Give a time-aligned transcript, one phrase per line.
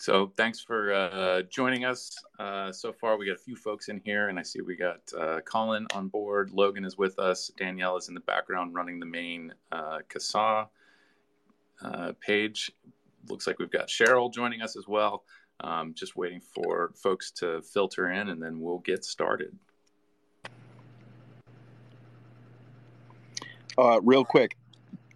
[0.00, 2.16] So thanks for uh, joining us.
[2.38, 5.00] Uh, so far, we got a few folks in here, and I see we got
[5.18, 6.52] uh, Colin on board.
[6.52, 7.50] Logan is with us.
[7.56, 10.68] Danielle is in the background running the main uh, CASA
[11.82, 12.70] uh, page.
[13.28, 15.24] Looks like we've got Cheryl joining us as well.
[15.58, 19.58] Um, just waiting for folks to filter in, and then we'll get started.
[23.76, 24.56] Uh, real quick,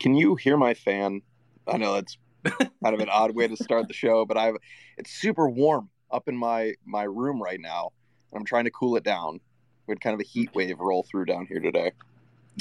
[0.00, 1.22] can you hear my fan?
[1.68, 4.56] I know that's kind of an odd way to start the show, but I've
[4.96, 7.90] it's super warm up in my my room right now,
[8.32, 9.40] and I'm trying to cool it down.
[9.86, 11.92] We had kind of a heat wave roll through down here today.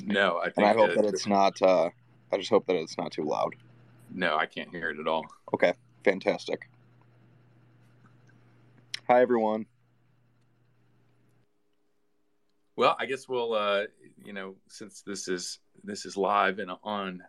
[0.04, 1.62] No, I think and I hope that it's not.
[1.62, 1.90] Uh,
[2.32, 3.56] I just hope that it's not too loud.
[4.14, 5.26] No, I can't hear it at all.
[5.54, 5.74] Okay,
[6.04, 6.70] fantastic.
[9.08, 9.66] Hi, everyone.
[12.76, 13.84] Well, I guess we'll, uh,
[14.24, 17.22] you know, since this is this is live and on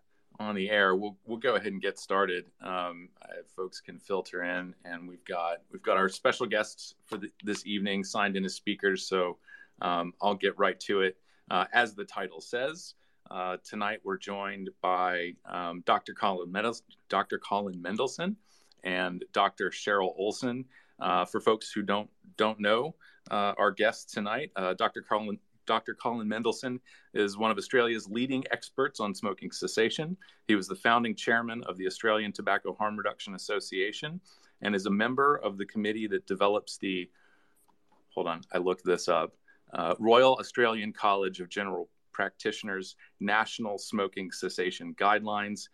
[0.42, 2.44] on the air, we'll we'll go ahead and get started.
[2.60, 3.08] Um,
[3.54, 7.66] folks can filter in, and we've got we've got our special guests for the, this
[7.66, 9.06] evening signed in as speakers.
[9.06, 9.38] So
[9.80, 11.16] um, I'll get right to it.
[11.50, 12.94] Uh, as the title says,
[13.30, 16.14] uh, tonight we're joined by um, Dr.
[16.14, 17.38] Colin Mendels- Dr.
[17.38, 18.36] Colin Mendelsohn
[18.84, 19.70] and Dr.
[19.70, 20.64] Cheryl Olson.
[21.00, 22.94] Uh, for folks who don't don't know
[23.30, 25.02] uh, our guests tonight, uh, Dr.
[25.02, 25.94] Colin Dr.
[25.94, 26.80] Colin Mendelsohn
[27.14, 30.16] is one of Australia's leading experts on smoking cessation.
[30.48, 34.20] He was the founding chairman of the Australian Tobacco Harm Reduction Association
[34.62, 37.10] and is a member of the committee that develops the,
[38.14, 39.34] hold on, I looked this up,
[39.72, 45.68] uh, Royal Australian College of General Practitioners National Smoking Cessation Guidelines,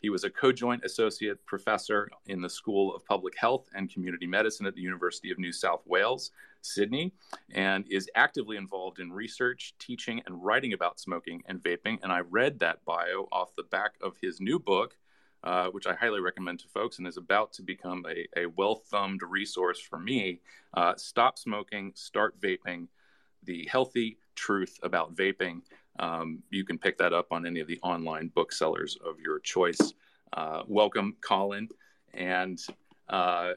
[0.00, 4.66] he was a co-joint associate professor in the School of Public Health and Community Medicine
[4.66, 6.30] at the University of New South Wales,
[6.62, 7.12] Sydney,
[7.52, 11.98] and is actively involved in research, teaching, and writing about smoking and vaping.
[12.02, 14.96] And I read that bio off the back of his new book,
[15.44, 18.76] uh, which I highly recommend to folks and is about to become a, a well
[18.76, 20.40] thumbed resource for me.
[20.74, 22.88] Uh, Stop Smoking, Start Vaping
[23.44, 25.62] The Healthy Truth About Vaping.
[25.98, 29.92] Um, you can pick that up on any of the online booksellers of your choice.
[30.32, 31.68] Uh, welcome, Colin.
[32.14, 32.60] And
[33.08, 33.52] uh,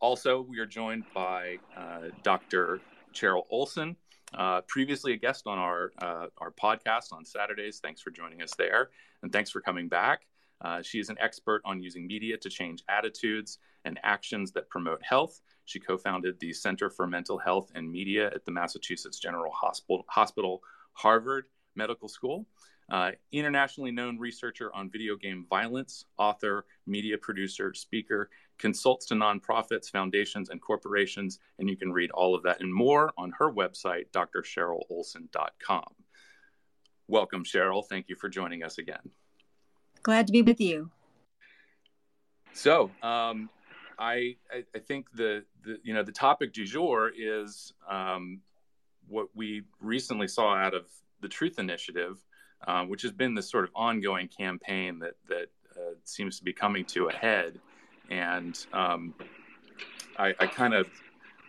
[0.00, 2.80] also, we are joined by uh, Dr.
[3.12, 3.96] Cheryl Olson,
[4.34, 7.80] uh, previously a guest on our, uh, our podcast on Saturdays.
[7.80, 8.90] Thanks for joining us there.
[9.22, 10.22] And thanks for coming back.
[10.60, 15.02] Uh, she is an expert on using media to change attitudes and actions that promote
[15.02, 15.40] health.
[15.64, 20.04] She co founded the Center for Mental Health and Media at the Massachusetts General Hospital,
[20.08, 21.46] Hospital Harvard
[21.76, 22.46] Medical School.
[22.90, 29.88] Uh, internationally known researcher on video game violence, author, media producer, speaker, consults to nonprofits,
[29.88, 31.38] foundations, and corporations.
[31.60, 35.84] And you can read all of that and more on her website, drcherylolson.com.
[37.06, 37.86] Welcome, Cheryl.
[37.88, 39.10] Thank you for joining us again.
[40.02, 40.90] Glad to be with you.
[42.52, 43.48] So, um,
[44.00, 44.36] I,
[44.74, 48.40] I, think the, the you know the topic du jour is um,
[49.06, 50.86] what we recently saw out of
[51.20, 52.16] the Truth Initiative,
[52.66, 56.52] um, which has been this sort of ongoing campaign that that uh, seems to be
[56.54, 57.60] coming to a head,
[58.08, 59.14] and um,
[60.18, 60.88] I, I kind of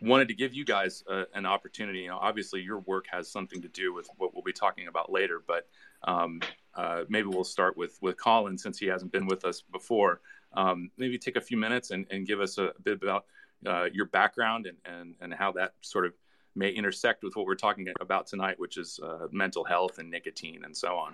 [0.01, 1.99] wanted to give you guys uh, an opportunity.
[1.99, 5.09] You know, obviously your work has something to do with what we'll be talking about
[5.09, 5.69] later, but
[6.03, 6.41] um,
[6.75, 10.19] uh, maybe we'll start with with Colin since he hasn't been with us before.
[10.53, 13.25] Um, maybe take a few minutes and, and give us a, bit about
[13.65, 16.13] uh, your background and, and and how that sort of
[16.55, 20.63] may intersect with what we're talking about tonight, which is uh, mental health and nicotine
[20.65, 21.13] and so on.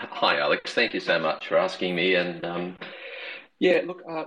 [0.00, 0.74] Hi, Alex.
[0.74, 2.16] Thank you so much for asking me.
[2.16, 2.76] And um,
[3.60, 4.24] yeah, look, uh,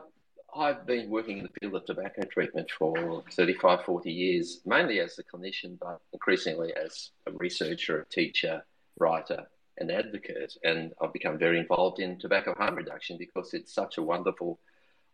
[0.56, 5.20] I've been working in the field of tobacco treatment for 35, 40 years, mainly as
[5.20, 8.66] a clinician, but increasingly as a researcher, a teacher,
[8.97, 9.46] writer,
[9.78, 10.58] and advocate.
[10.63, 14.59] And I've become very involved in tobacco harm reduction because it's such a wonderful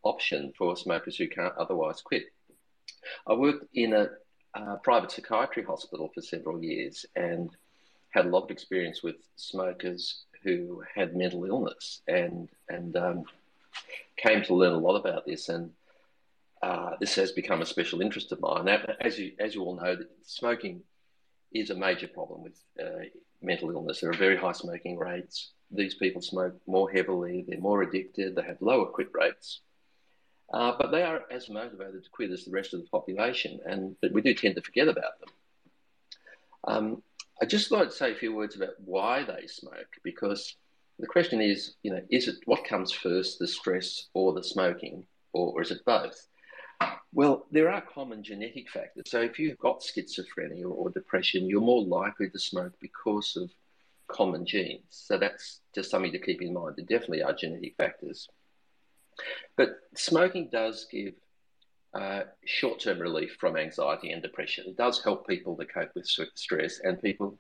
[0.04, 2.26] option for smokers who can't otherwise quit.
[3.28, 4.10] I worked in a
[4.84, 7.50] private psychiatry hospital for several years and
[8.10, 13.24] had a lot of experience with smokers who had mental illness and and um,
[14.18, 15.72] came to learn a lot about this and
[16.62, 18.68] uh, this has become a special interest of mine.
[19.00, 20.82] As you as you all know, smoking
[21.54, 23.06] is a major problem with uh,
[23.42, 24.02] mental illness.
[24.02, 25.52] There are very high smoking rates.
[25.72, 27.46] These people smoke more heavily.
[27.48, 28.36] They're more addicted.
[28.36, 29.62] They have lower quit rates.
[30.54, 33.96] Uh, but they are as motivated to quit as the rest of the population, and
[34.02, 35.30] but we do tend to forget about them.
[36.66, 37.04] Um,
[37.42, 40.56] I just thought I'd say a few words about why they smoke, because
[41.00, 45.06] the question is, you know, is it what comes first, the stress or the smoking,
[45.34, 46.28] or, or is it both?
[47.14, 49.04] Well, there are common genetic factors.
[49.08, 53.52] So if you've got schizophrenia or, depression, you're more likely to smoke because of
[54.08, 54.84] common genes.
[54.90, 56.76] So that's just something to keep in mind.
[56.78, 58.30] There definitely are genetic factors.
[59.58, 61.14] But smoking does give
[61.94, 64.66] uh, short term relief from anxiety and depression.
[64.68, 67.38] It does help people to cope with stress and people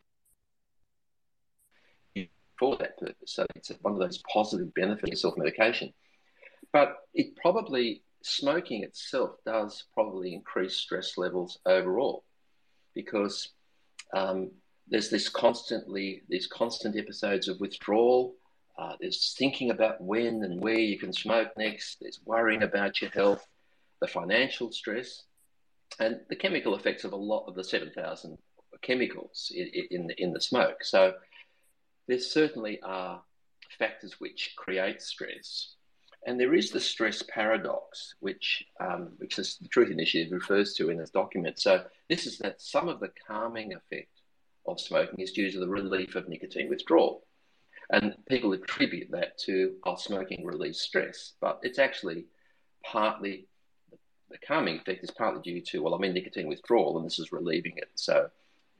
[2.61, 3.33] for that purpose.
[3.33, 5.93] So it's one of those positive benefits of self medication.
[6.71, 12.23] But it probably, smoking itself does probably increase stress levels overall
[12.93, 13.49] because
[14.13, 14.51] um,
[14.87, 18.35] there's this constantly, these constant episodes of withdrawal.
[18.77, 21.97] Uh, there's thinking about when and where you can smoke next.
[22.01, 23.45] There's worrying about your health,
[24.01, 25.23] the financial stress,
[25.99, 28.37] and the chemical effects of a lot of the 7,000
[28.81, 30.83] chemicals in, in, in the smoke.
[30.83, 31.13] So
[32.07, 33.21] there certainly are
[33.77, 35.75] factors which create stress.
[36.25, 40.97] And there is the stress paradox, which, um, which the Truth Initiative refers to in
[40.97, 41.59] this document.
[41.59, 44.21] So, this is that some of the calming effect
[44.67, 47.25] of smoking is due to the relief of nicotine withdrawal.
[47.89, 52.25] And people attribute that to oh, smoking relieves stress, but it's actually
[52.85, 53.47] partly
[54.29, 57.31] the calming effect is partly due to, well, I'm in nicotine withdrawal and this is
[57.31, 57.89] relieving it.
[57.95, 58.29] So,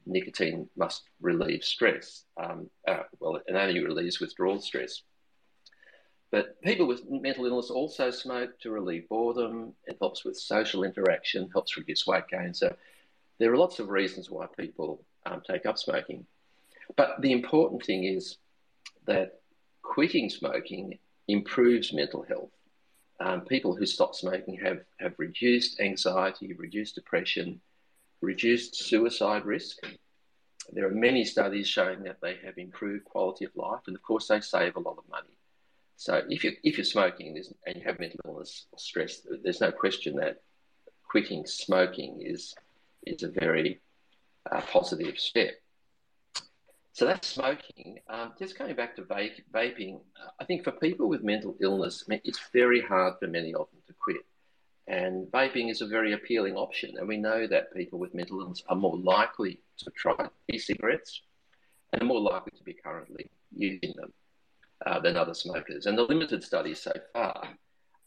[0.06, 2.24] nicotine must relieve stress.
[2.42, 5.02] Um, uh, well, it only relieves withdrawal stress.
[6.32, 9.74] But people with mental illness also smoke to relieve boredom.
[9.86, 12.54] It helps with social interaction, helps reduce weight gain.
[12.54, 12.74] So
[13.38, 16.26] there are lots of reasons why people um, take up smoking.
[16.96, 18.38] But the important thing is
[19.06, 19.40] that
[19.82, 20.98] quitting smoking
[21.28, 22.50] improves mental health.
[23.20, 27.60] Um, people who stop smoking have, have reduced anxiety, reduced depression,
[28.22, 29.76] reduced suicide risk.
[30.72, 34.28] There are many studies showing that they have improved quality of life, and of course,
[34.28, 35.36] they save a lot of money.
[36.02, 39.70] So, if you if you're smoking and you have mental illness or stress, there's no
[39.70, 40.42] question that
[41.08, 42.56] quitting smoking is
[43.06, 43.78] is a very
[44.50, 45.52] uh, positive step.
[46.92, 48.00] So that's smoking.
[48.08, 52.02] Um, just going back to vape, vaping, uh, I think for people with mental illness,
[52.08, 54.26] it's very hard for many of them to quit.
[54.88, 56.98] And vaping is a very appealing option.
[56.98, 61.22] And we know that people with mental illness are more likely to try e-cigarettes
[61.92, 64.12] and are more likely to be currently using them
[64.86, 65.86] uh, than other smokers.
[65.86, 67.48] And the limited studies so far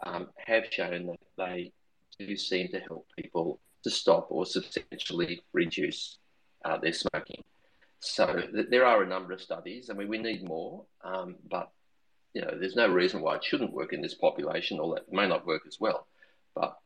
[0.05, 1.71] um, have shown that they
[2.19, 6.17] do seem to help people to stop or substantially reduce
[6.63, 7.43] uh, their smoking.
[7.99, 9.89] So th- there are a number of studies.
[9.89, 11.71] I mean, we need more, um, but
[12.33, 15.13] you know, there's no reason why it shouldn't work in this population, or that it
[15.13, 16.07] may not work as well
[16.55, 16.77] but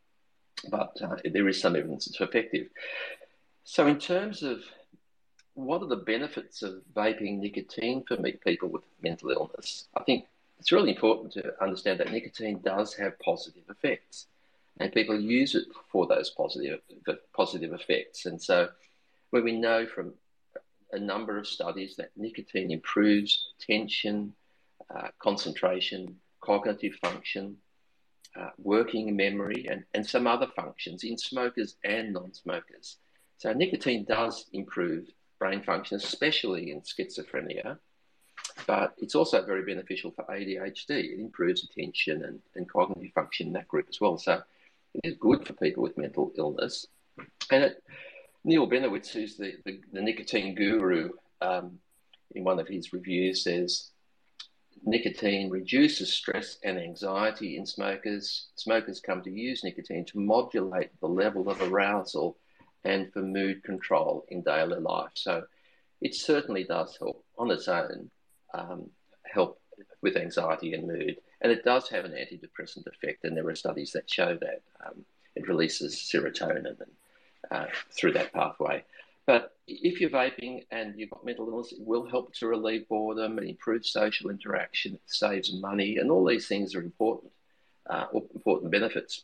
[0.70, 2.68] but uh, there is some evidence it's effective.
[3.64, 4.62] So, in terms of
[5.66, 10.26] what are the benefits of vaping nicotine for people with mental illness, I think
[10.60, 14.28] it's really important to understand that nicotine does have positive effects,
[14.80, 16.80] and people use it for those positive
[17.36, 18.26] positive effects.
[18.26, 18.70] And so,
[19.32, 20.14] we know from
[20.92, 24.34] a number of studies that nicotine improves attention,
[24.94, 27.58] uh, concentration, cognitive function,
[28.36, 32.98] uh, working memory, and, and some other functions in smokers and non smokers.
[33.38, 35.08] So, nicotine does improve
[35.40, 37.78] brain function, especially in schizophrenia,
[38.68, 40.90] but it's also very beneficial for ADHD.
[40.90, 44.18] It improves attention and, and cognitive function in that group as well.
[44.18, 44.42] So,
[44.94, 46.88] it is good for people with mental illness.
[47.52, 47.84] And it,
[48.44, 51.80] Neil Benowitz, who's the, the, the nicotine guru, um,
[52.36, 53.92] in one of his reviews says
[54.84, 58.48] nicotine reduces stress and anxiety in smokers.
[58.56, 62.38] Smokers come to use nicotine to modulate the level of arousal
[62.84, 65.12] and for mood control in daily life.
[65.14, 65.44] So
[66.02, 68.10] it certainly does help on its own,
[68.54, 68.90] um,
[69.24, 69.60] help
[70.02, 71.18] with anxiety and mood.
[71.42, 75.06] And it does have an antidepressant effect, and there are studies that show that um,
[75.36, 76.92] it releases serotonin and,
[77.52, 78.84] uh, through that pathway.
[79.26, 83.38] But if you're vaping and you've got mental illness, it will help to relieve boredom
[83.38, 84.96] and improve social interaction.
[84.96, 87.32] It saves money, and all these things are important,
[87.90, 89.24] uh, important benefits.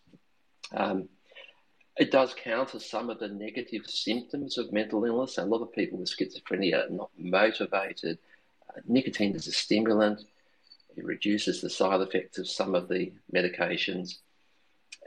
[0.71, 1.09] Um,
[1.97, 5.37] it does counter some of the negative symptoms of mental illness.
[5.37, 8.17] A lot of people with schizophrenia are not motivated.
[8.69, 10.21] Uh, nicotine is a stimulant.
[10.97, 14.19] It reduces the side effects of some of the medications.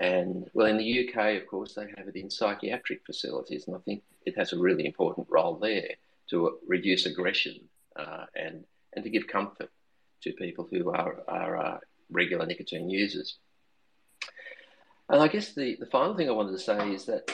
[0.01, 3.81] And well, in the UK, of course, they have it in psychiatric facilities, and I
[3.81, 5.91] think it has a really important role there
[6.31, 7.61] to reduce aggression
[7.97, 8.65] uh, and
[8.95, 9.71] and to give comfort
[10.23, 11.79] to people who are are uh,
[12.11, 13.39] regular nicotine users.
[15.09, 17.31] And I guess the, the final thing I wanted to say is that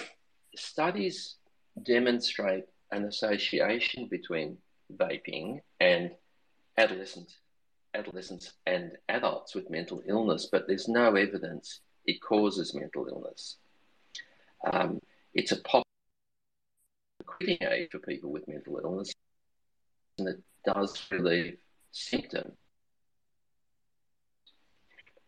[0.56, 1.36] studies
[1.82, 4.58] demonstrate an association between
[4.96, 6.12] vaping and
[6.78, 7.32] adolescent
[7.94, 13.56] adolescents and adults with mental illness, but there's no evidence it causes mental illness.
[14.72, 15.00] Um,
[15.32, 15.84] it's a popular
[17.24, 19.12] quitting aid for people with mental illness,
[20.18, 21.58] and it does relieve
[21.92, 22.56] symptoms.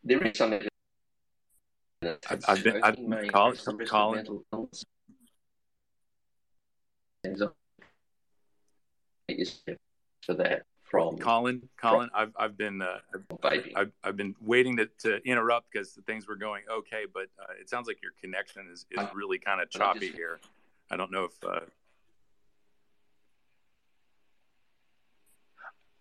[0.03, 0.76] There is some evidence
[2.29, 4.27] I've, I've been, I've been Colin, Colin.
[10.25, 11.69] For that from Colin.
[11.77, 12.99] Colin, from, I've I've been uh,
[13.43, 17.53] I've, I've, I've been waiting to, to interrupt because things were going okay, but uh,
[17.61, 20.41] it sounds like your connection is, is really kind of choppy just, here.
[20.91, 21.45] I don't know if.
[21.45, 21.61] Uh...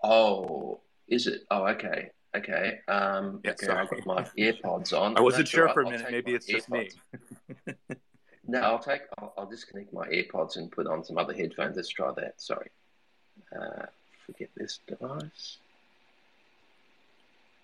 [0.03, 1.41] Oh, is it?
[1.49, 2.11] Oh, okay.
[2.35, 2.79] Okay.
[2.87, 3.79] Um, yeah, okay, sorry.
[3.79, 5.17] I've got my earpods on.
[5.17, 5.73] I wasn't sure right.
[5.73, 6.07] for a minute.
[6.11, 6.89] Maybe it's just me.
[8.47, 9.01] no, I'll take.
[9.17, 11.77] I'll, I'll, disconnect my earpods and put on some other headphones.
[11.77, 12.41] Let's try that.
[12.41, 12.69] Sorry.
[13.55, 13.85] Uh,
[14.25, 15.57] forget this device.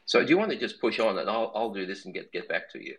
[0.06, 2.32] So, do you want to just push on, and I'll I'll do this and get
[2.32, 2.96] get back to you.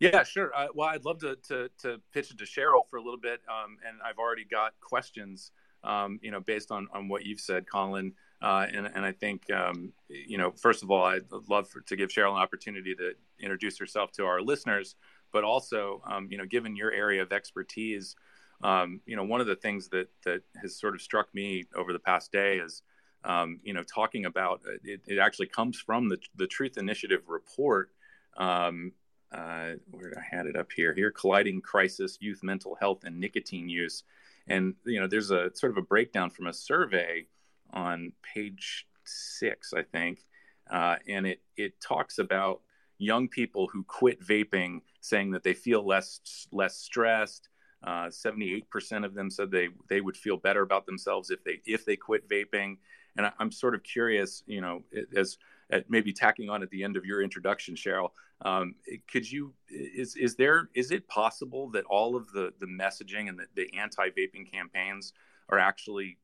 [0.00, 0.54] Yeah, sure.
[0.54, 3.40] Uh, well, I'd love to, to, to pitch it to Cheryl for a little bit,
[3.48, 5.52] um, and I've already got questions,
[5.82, 8.12] um, you know, based on, on what you've said, Colin.
[8.42, 11.96] Uh, and, and I think, um, you know, first of all, I'd love for, to
[11.96, 14.96] give Cheryl an opportunity to introduce herself to our listeners,
[15.32, 18.16] but also, um, you know, given your area of expertise,
[18.62, 21.92] um, you know, one of the things that that has sort of struck me over
[21.92, 22.82] the past day is,
[23.24, 27.22] um, you know, talking about uh, it, it, actually comes from the the Truth Initiative
[27.28, 27.90] report.
[28.36, 28.92] Um,
[29.32, 33.68] uh, where I had it up here, here, colliding crisis, youth mental health, and nicotine
[33.68, 34.04] use.
[34.46, 37.26] And, you know, there's a sort of a breakdown from a survey
[37.74, 40.24] on page six, I think,
[40.70, 42.62] uh, and it it talks about
[42.98, 47.48] young people who quit vaping, saying that they feel less less stressed.
[47.82, 51.60] Uh, seventy-eight percent of them said they they would feel better about themselves if they
[51.66, 52.78] if they quit vaping.
[53.16, 54.82] And I, am sort of curious, you know,
[55.14, 55.36] as
[55.70, 58.10] at maybe tacking on at the end of your introduction, Cheryl,
[58.42, 58.74] um,
[59.10, 63.38] could you is is there is it possible that all of the the messaging and
[63.38, 65.12] the, the anti-vaping campaigns
[65.48, 66.18] are actually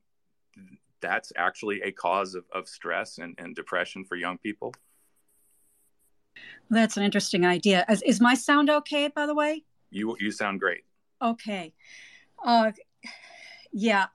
[1.00, 4.74] that's actually a cause of, of stress and, and depression for young people?
[6.70, 7.84] That's an interesting idea.
[7.88, 9.64] Is, is, my sound okay, by the way?
[9.90, 10.82] You you sound great.
[11.20, 11.72] Okay.
[12.44, 12.70] Uh,
[13.72, 14.06] yeah.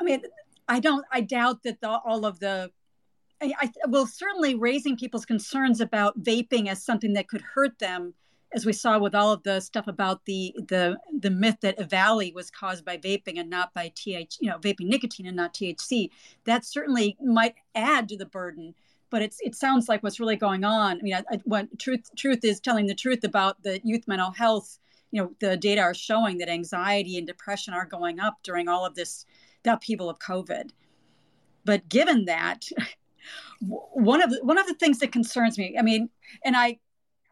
[0.00, 0.22] I mean,
[0.68, 1.04] I don't.
[1.12, 2.70] I doubt that the, all of the.
[3.40, 8.14] I, I well, certainly raising people's concerns about vaping as something that could hurt them
[8.54, 12.34] as we saw with all of the stuff about the the the myth that EVALI
[12.34, 16.10] was caused by vaping and not by TH, you know, vaping nicotine and not THC,
[16.44, 18.74] that certainly might add to the burden.
[19.10, 20.98] But it's it sounds like what's really going on.
[20.98, 24.78] I mean, I, I, truth truth is telling the truth about the youth mental health.
[25.10, 28.86] You know, the data are showing that anxiety and depression are going up during all
[28.86, 29.26] of this
[29.62, 30.70] the upheaval of COVID.
[31.64, 32.68] But given that,
[33.60, 36.08] one of the, one of the things that concerns me, I mean,
[36.44, 36.78] and I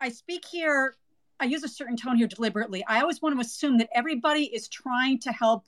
[0.00, 0.94] I speak here
[1.40, 2.84] I use a certain tone here deliberately.
[2.86, 5.64] I always want to assume that everybody is trying to help,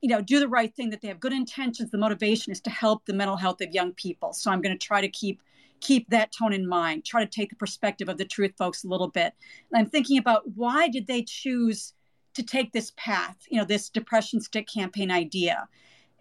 [0.00, 1.90] you know, do the right thing, that they have good intentions.
[1.90, 4.32] The motivation is to help the mental health of young people.
[4.32, 5.42] So I'm going to try to keep
[5.80, 7.04] keep that tone in mind.
[7.04, 9.34] Try to take the perspective of the truth folks a little bit.
[9.70, 11.94] And I'm thinking about why did they choose
[12.34, 15.68] to take this path, you know, this depression stick campaign idea.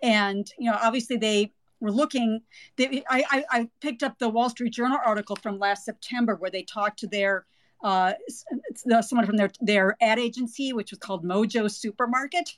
[0.02, 2.42] And, you know, obviously they were looking
[2.78, 6.62] they, I, I picked up the wall street journal article from last september where they
[6.62, 7.46] talked to their
[7.84, 8.14] uh,
[9.02, 12.50] someone from their their ad agency, which was called Mojo Supermarket,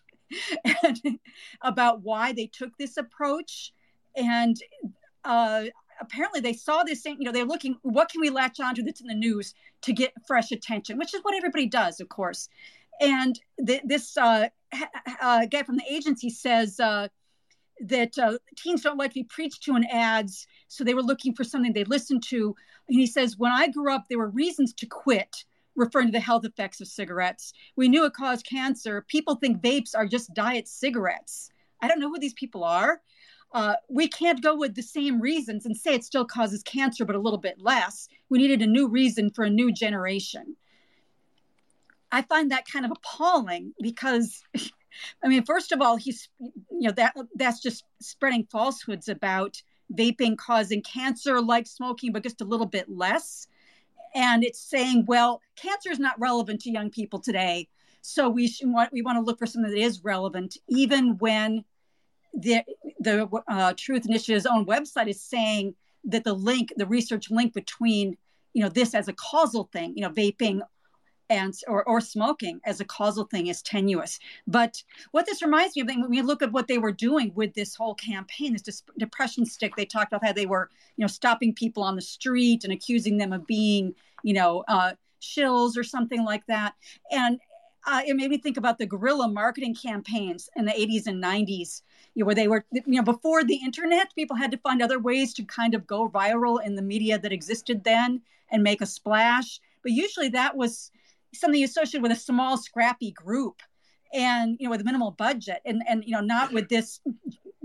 [1.61, 3.73] about why they took this approach.
[4.15, 4.57] And
[5.23, 5.65] uh,
[5.99, 7.01] apparently, they saw this.
[7.01, 7.77] Thing, you know, they're looking.
[7.83, 10.97] What can we latch onto that's in the news to get fresh attention?
[10.97, 12.49] Which is what everybody does, of course.
[13.01, 14.49] And th- this uh,
[15.21, 17.07] uh, guy from the agency says uh,
[17.81, 21.33] that uh, teens don't like to be preached to in ads, so they were looking
[21.33, 22.55] for something they listened to.
[22.87, 26.19] And he says, when I grew up, there were reasons to quit, referring to the
[26.19, 27.53] health effects of cigarettes.
[27.75, 29.05] We knew it caused cancer.
[29.07, 31.49] People think vapes are just diet cigarettes.
[31.81, 33.01] I don't know who these people are.
[33.53, 37.15] Uh, we can't go with the same reasons and say it still causes cancer, but
[37.15, 38.07] a little bit less.
[38.29, 40.55] We needed a new reason for a new generation.
[42.11, 44.43] I find that kind of appalling because
[45.23, 49.61] I mean, first of all, he's you know that that's just spreading falsehoods about
[49.93, 53.47] vaping causing cancer like smoking, but just a little bit less.
[54.15, 57.67] And it's saying, well, cancer is not relevant to young people today,
[58.01, 61.63] so we should want we want to look for something that is relevant, even when
[62.33, 62.63] the
[62.99, 68.17] the uh, Truth Initiative's own website is saying that the link, the research link between
[68.53, 70.61] you know this as a causal thing, you know, vaping
[71.33, 74.19] and or, or smoking as a causal thing is tenuous.
[74.45, 77.55] But what this reminds me of, when we look at what they were doing with
[77.55, 81.53] this whole campaign, this depression stick, they talked about how they were, you know, stopping
[81.53, 86.23] people on the street and accusing them of being, you know, uh, shills or something
[86.23, 86.75] like that.
[87.11, 87.39] And
[87.87, 91.81] uh, it made me think about the guerrilla marketing campaigns in the 80s and 90s,
[92.13, 94.99] you know, where they were, you know, before the internet, people had to find other
[94.99, 98.21] ways to kind of go viral in the media that existed then
[98.51, 100.91] and make a splash but usually that was
[101.33, 103.61] something associated with a small, scrappy group,
[104.13, 106.99] and you know, with a minimal budget, and and you know, not with this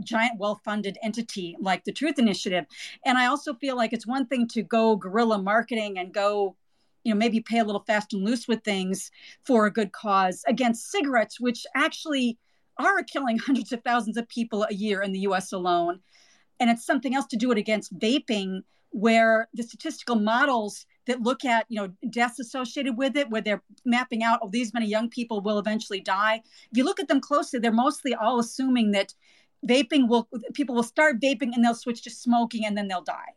[0.00, 2.64] giant, well-funded entity like the Truth Initiative.
[3.04, 6.56] And I also feel like it's one thing to go guerrilla marketing and go
[7.04, 9.10] you know maybe pay a little fast and loose with things
[9.44, 12.38] for a good cause against cigarettes which actually
[12.78, 16.00] are killing hundreds of thousands of people a year in the US alone.
[16.60, 21.44] And it's something else to do it against vaping, where the statistical models that look
[21.44, 25.08] at you know deaths associated with it where they're mapping out oh these many young
[25.10, 26.42] people will eventually die.
[26.70, 29.14] If you look at them closely they're mostly all assuming that
[29.66, 33.34] vaping will people will start vaping and they'll switch to smoking and then they'll die.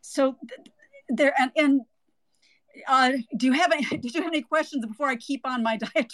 [0.00, 0.36] So
[1.08, 1.80] there and, and
[2.88, 5.76] uh, do you have any did you have any questions before i keep on my
[5.84, 6.08] diatribe?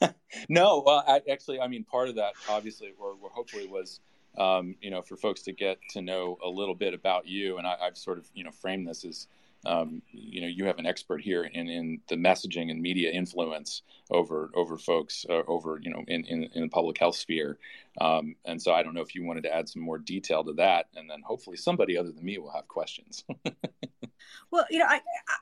[0.48, 4.00] No, well, I, actually, I mean, part of that, obviously, or, or hopefully was,
[4.38, 7.58] um, you know, for folks to get to know a little bit about you.
[7.58, 9.26] And I, have sort of, you know, framed this as,
[9.66, 13.82] um, you know, you have an expert here in, in the messaging and media influence
[14.10, 17.58] over over folks uh, over, you know, in, in, in, the public health sphere.
[18.00, 20.52] Um, and so I don't know if you wanted to add some more detail to
[20.54, 23.24] that, and then hopefully somebody other than me will have questions.
[24.52, 25.00] well, you know, I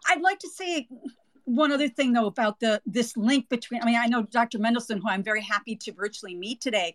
[0.08, 0.88] I'd like to say
[1.44, 5.00] one other thing though about the this link between i mean i know dr mendelsohn
[5.00, 6.92] who i'm very happy to virtually meet today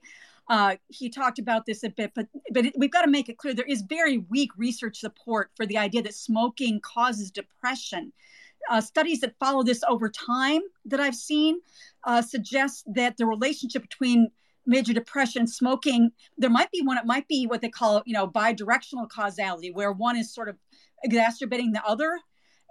[0.52, 3.38] uh, he talked about this a bit but but it, we've got to make it
[3.38, 8.12] clear there is very weak research support for the idea that smoking causes depression.
[8.70, 11.60] Uh, studies that follow this over time that i've seen
[12.04, 14.30] uh, suggest that the relationship between
[14.68, 18.28] major depression smoking there might be one it might be what they call you know
[18.28, 20.56] bidirectional causality where one is sort of
[21.04, 22.20] exacerbating the other.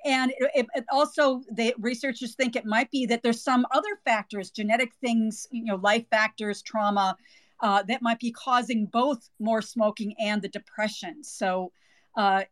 [0.04, 4.50] And it, it also the researchers think it might be that there's some other factors
[4.50, 7.16] genetic things you know life factors trauma
[7.62, 11.22] uh, that might be causing both more smoking and the depression.
[11.22, 11.72] So
[12.16, 12.44] uh,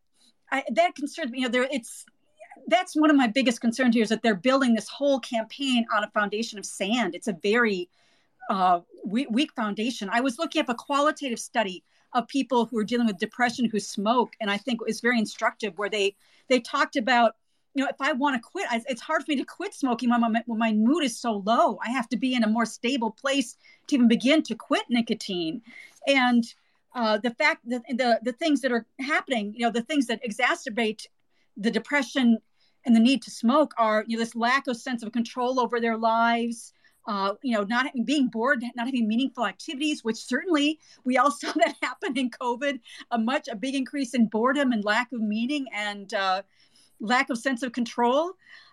[0.51, 2.05] I, that concerns me you know there it's
[2.67, 6.05] that's one of my biggest concerns here is that they're building this whole campaign on
[6.05, 7.15] a foundation of sand.
[7.15, 7.89] It's a very
[8.51, 10.09] uh, weak, weak foundation.
[10.11, 13.79] I was looking up a qualitative study of people who are dealing with depression who
[13.79, 16.15] smoke and i think it was very instructive where they
[16.49, 17.35] they talked about
[17.75, 20.11] you know if i want to quit I, it's hard for me to quit smoking
[20.11, 22.67] when my, when my mood is so low i have to be in a more
[22.67, 23.57] stable place
[23.89, 25.63] to even begin to quit nicotine
[26.07, 26.45] and
[26.95, 30.23] uh, the fact that the the things that are happening you know the things that
[30.25, 31.07] exacerbate
[31.57, 32.39] the depression
[32.87, 35.81] and the need to smoke are you know this lack of sense of control over
[35.81, 36.73] their lives
[37.09, 41.51] uh, you know, not being bored, not having meaningful activities, which certainly we all saw
[41.53, 42.79] that happen in COVID.
[43.11, 46.43] A much a big increase in boredom and lack of meaning and uh,
[47.01, 48.33] lack of sense of control.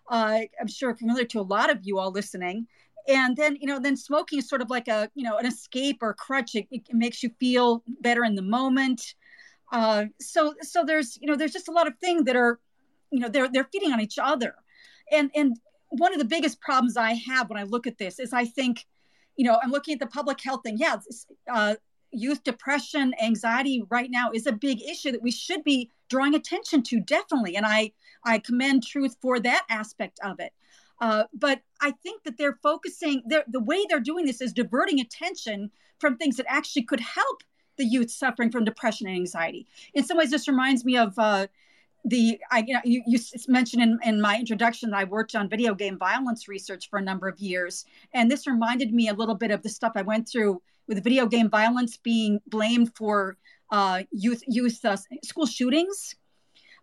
[0.10, 2.68] Uh, I'm sure familiar to a lot of you all listening.
[3.08, 6.00] And then, you know, then smoking is sort of like a, you know, an escape
[6.02, 6.56] or crutch.
[6.56, 9.16] It, it makes you feel better in the moment.
[9.72, 12.60] Uh, so, so there's, you know, there's just a lot of things that are,
[13.12, 14.56] you know, they're they're feeding on each other.
[15.12, 15.58] And and
[15.90, 18.86] one of the biggest problems I have when I look at this is I think,
[19.38, 20.78] you know, I'm looking at the public health thing.
[20.80, 20.98] Yeah,
[21.52, 21.76] uh,
[22.12, 26.84] youth depression, anxiety right now is a big issue that we should be drawing attention
[26.84, 27.56] to, definitely.
[27.56, 27.92] And I
[28.26, 30.52] I commend Truth for that aspect of it.
[31.02, 35.00] Uh, but I think that they're focusing, they're, the way they're doing this is diverting
[35.00, 37.44] attention from things that actually could help
[37.78, 39.68] the youth suffering from depression and anxiety.
[39.94, 41.48] In some ways, this reminds me of uh,
[42.06, 45.50] the I you, know, you, you mentioned in, in my introduction that I worked on
[45.50, 49.36] video game violence research for a number of years, and this reminded me a little
[49.36, 53.38] bit of the stuff I went through with video game violence being blamed for
[53.72, 56.16] uh, youth youth uh, school shootings.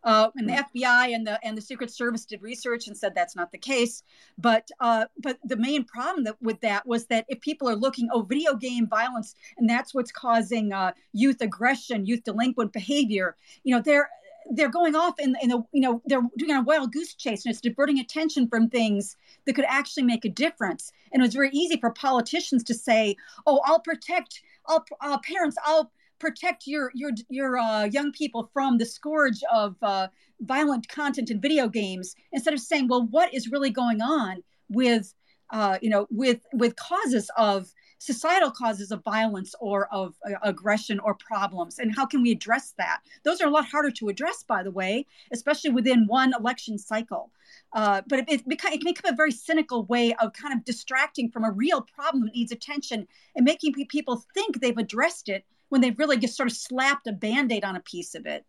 [0.04, 0.78] Uh, and the hmm.
[0.78, 4.02] FBI and the and the Secret Service did research and said that's not the case.
[4.36, 8.08] But uh, but the main problem that, with that was that if people are looking,
[8.12, 13.72] oh, video game violence, and that's what's causing uh, youth aggression, youth delinquent behavior, you
[13.72, 14.08] know, they're
[14.50, 17.52] they're going off in, in the you know they're doing a wild goose chase and
[17.52, 21.50] it's diverting attention from things that could actually make a difference and it was very
[21.52, 23.16] easy for politicians to say
[23.46, 25.90] oh i'll protect i'll uh, parents i'll
[26.22, 30.06] protect your your your uh, young people from the scourge of uh,
[30.40, 35.14] violent content in video games instead of saying well what is really going on with
[35.50, 40.98] uh, you know with with causes of societal causes of violence or of uh, aggression
[41.00, 41.78] or problems?
[41.78, 43.00] And how can we address that?
[43.24, 47.32] Those are a lot harder to address by the way especially within one election cycle.
[47.72, 51.30] Uh, but it, it, it, can become a very cynical way of kind of distracting
[51.32, 55.80] from a real problem that needs attention and making people think they've addressed it when
[55.80, 58.44] they've really just sort of slapped a band-aid on a piece of it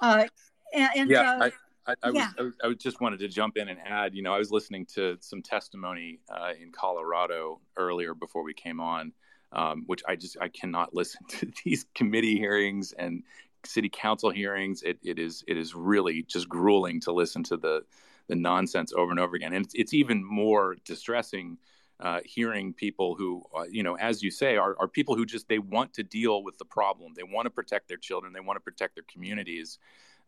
[0.00, 0.26] uh,
[0.72, 1.52] and, and yeah, uh, I-
[1.88, 2.30] I, I, yeah.
[2.38, 4.86] was, I, I, just wanted to jump in and add, you know, I was listening
[4.94, 9.12] to some testimony uh, in Colorado earlier before we came on,
[9.52, 13.22] um, which I just I cannot listen to these committee hearings and
[13.64, 14.82] city council hearings.
[14.82, 17.84] It, it is it is really just grueling to listen to the
[18.26, 21.58] the nonsense over and over again, and it's, it's even more distressing
[22.00, 25.48] uh, hearing people who, uh, you know, as you say, are, are people who just
[25.48, 27.12] they want to deal with the problem.
[27.14, 28.32] They want to protect their children.
[28.32, 29.78] They want to protect their communities.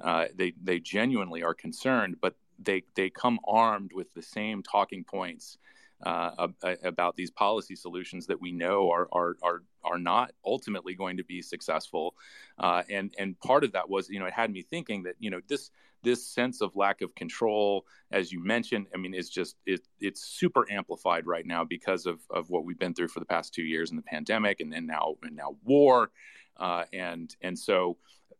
[0.00, 5.04] Uh, they they genuinely are concerned, but they they come armed with the same talking
[5.04, 5.58] points
[6.04, 6.48] uh,
[6.84, 11.24] about these policy solutions that we know are are are are not ultimately going to
[11.24, 12.14] be successful.
[12.58, 15.30] Uh, and and part of that was, you know, it had me thinking that you
[15.30, 15.70] know this
[16.04, 20.22] this sense of lack of control, as you mentioned, I mean, it's just it, it's
[20.22, 23.64] super amplified right now because of of what we've been through for the past two
[23.64, 26.10] years in the pandemic, and then now and now war,
[26.56, 27.96] uh, and and so.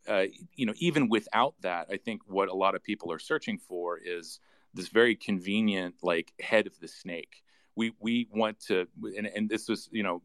[0.06, 3.58] Uh, you know, even without that, I think what a lot of people are searching
[3.58, 4.40] for is
[4.72, 7.42] this very convenient, like head of the snake,
[7.78, 8.86] we we want to
[9.16, 10.20] and, and this was you know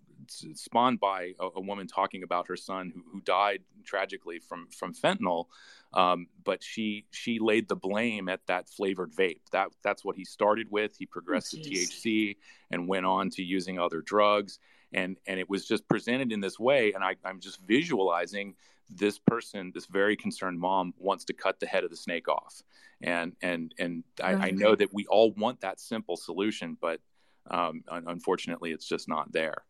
[0.56, 4.94] spawned by a, a, woman talking about her son who, who died tragically from from
[4.94, 5.46] fentanyl
[5.94, 9.42] um, but she she laid the blame at that flavored vape.
[9.52, 10.98] That that's what he started with.
[10.98, 12.36] He progressed oh, to thc
[12.72, 14.60] and went on to using other drugs.
[14.92, 18.56] And and it was just presented in this way and I, i'm just visualizing
[18.90, 22.62] this person this very concerned mom wants to cut the head of the snake off.
[23.02, 27.00] And and and I, I know that we all want that simple solution but
[27.50, 29.64] um, unfortunately, it's just not there.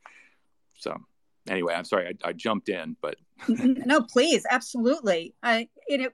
[0.77, 0.97] So
[1.49, 3.15] anyway, I'm sorry I, I jumped in, but
[3.47, 5.35] no, please, absolutely.
[5.43, 6.09] I you know.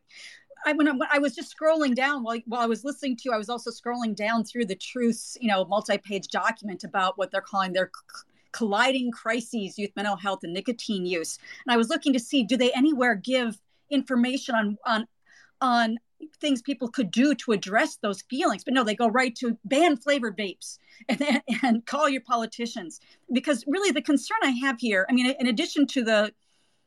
[0.66, 3.22] I, when, I, when I was just scrolling down while, while I was listening to,
[3.24, 7.32] you, I was also scrolling down through the Truths, you know, multi-page document about what
[7.32, 7.90] they're calling their
[8.52, 11.40] colliding crises, youth mental health and nicotine use.
[11.66, 13.58] And I was looking to see, do they anywhere give
[13.90, 15.08] information on on
[15.62, 15.98] on
[16.40, 18.64] things people could do to address those feelings.
[18.64, 20.80] But no, they go right to ban flavored vapes
[21.10, 23.00] and, and call your politicians.
[23.32, 26.34] Because really the concern I have here, I mean, in addition to the,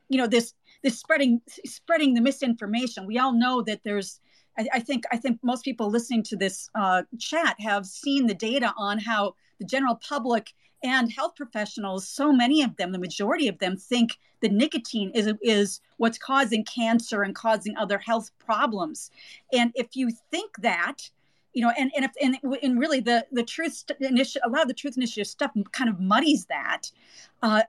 [0.09, 4.21] you know, this this spreading spreading the misinformation, we all know that there's
[4.59, 8.35] I, I think I think most people listening to this uh, chat have seen the
[8.35, 13.49] data on how the general public and health professionals, so many of them, the majority
[13.49, 19.11] of them, think that nicotine is is what's causing cancer and causing other health problems.
[19.53, 21.11] And if you think that,
[21.55, 24.69] you know, and and if and, and really the the truth initiative, a lot of
[24.69, 26.91] the truth initiative stuff kind of muddies that.
[27.43, 27.63] Uh,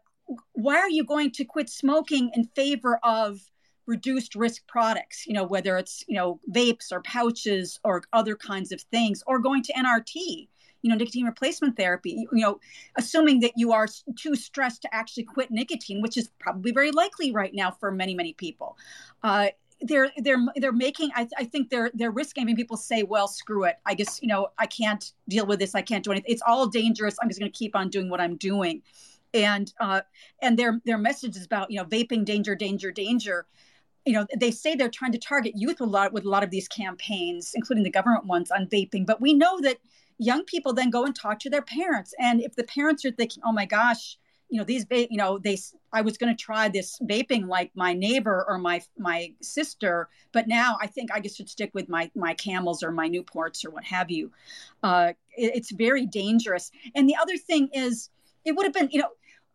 [0.54, 3.41] why are you going to quit smoking in favor of
[3.86, 5.28] reduced risk products?
[5.28, 9.39] You know, whether it's you know vapes or pouches or other kinds of things, or
[9.39, 10.47] going to NRT
[10.84, 12.60] you know nicotine replacement therapy you know
[12.98, 17.32] assuming that you are too stressed to actually quit nicotine which is probably very likely
[17.32, 18.78] right now for many many people.
[19.24, 19.48] Uh,
[19.82, 23.65] they're they're they're making I, I think they're they're risk gaming people say well screw
[23.65, 23.76] it.
[23.86, 25.76] I guess you know i can't deal with this.
[25.76, 27.17] I can't do anything it's all dangerous.
[27.22, 28.82] I'm just going to keep on doing what i'm doing.
[29.34, 30.02] And uh
[30.41, 33.46] and their their message is about you know vaping danger danger danger.
[34.06, 36.50] You know they say they're trying to target youth a lot with a lot of
[36.50, 39.06] these campaigns including the government ones on vaping.
[39.06, 39.80] But we know that
[40.17, 42.13] young people then go and talk to their parents.
[42.19, 44.17] And if the parents are thinking oh my gosh
[44.54, 45.58] you know these you know they
[45.93, 50.47] i was going to try this vaping like my neighbor or my my sister but
[50.47, 53.71] now i think i just should stick with my my camels or my newports or
[53.71, 54.32] what have you.
[54.84, 56.71] Uh, it, it's very dangerous.
[56.93, 58.12] And the other thing is
[58.45, 59.10] it would have been you know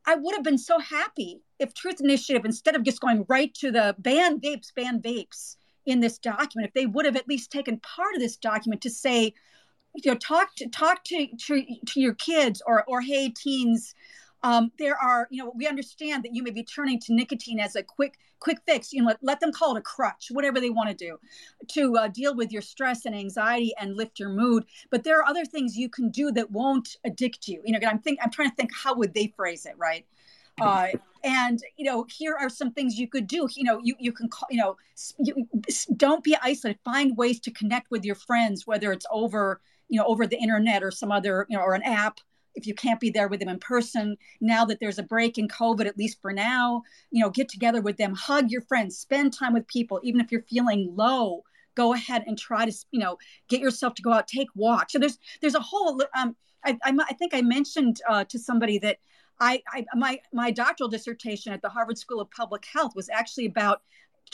[0.04, 3.70] i would have been so happy if truth initiative instead of just going right to
[3.70, 7.78] the ban vapes ban vapes in this document if they would have at least taken
[7.78, 9.32] part of this document to say
[9.94, 13.94] you know talk to talk to to, to your kids or or hey teens
[14.42, 17.76] um, there are you know we understand that you may be turning to nicotine as
[17.76, 20.70] a quick quick fix you know let, let them call it a crutch whatever they
[20.70, 21.18] want to do
[21.66, 24.64] to uh, deal with your stress and anxiety and lift your mood.
[24.90, 27.62] But there are other things you can do that won't addict you.
[27.64, 30.06] You know i'm think i'm trying to think how would they phrase it right?
[30.60, 30.88] Uh,
[31.22, 33.48] and you know here are some things you could do.
[33.54, 34.76] You know you, you can call you know
[35.18, 35.48] you,
[35.96, 36.78] don't be isolated.
[36.84, 40.82] Find ways to connect with your friends whether it's over you know over the internet
[40.82, 42.20] or some other you know or an app
[42.54, 45.48] if you can't be there with them in person now that there's a break in
[45.48, 49.32] covid at least for now you know get together with them hug your friends spend
[49.32, 51.42] time with people even if you're feeling low
[51.78, 53.16] go ahead and try to you know
[53.48, 54.92] get yourself to go out take walks.
[54.92, 58.78] So there's there's a whole um i, I, I think i mentioned uh, to somebody
[58.80, 58.98] that
[59.40, 63.46] I, I my my doctoral dissertation at the harvard school of public health was actually
[63.46, 63.82] about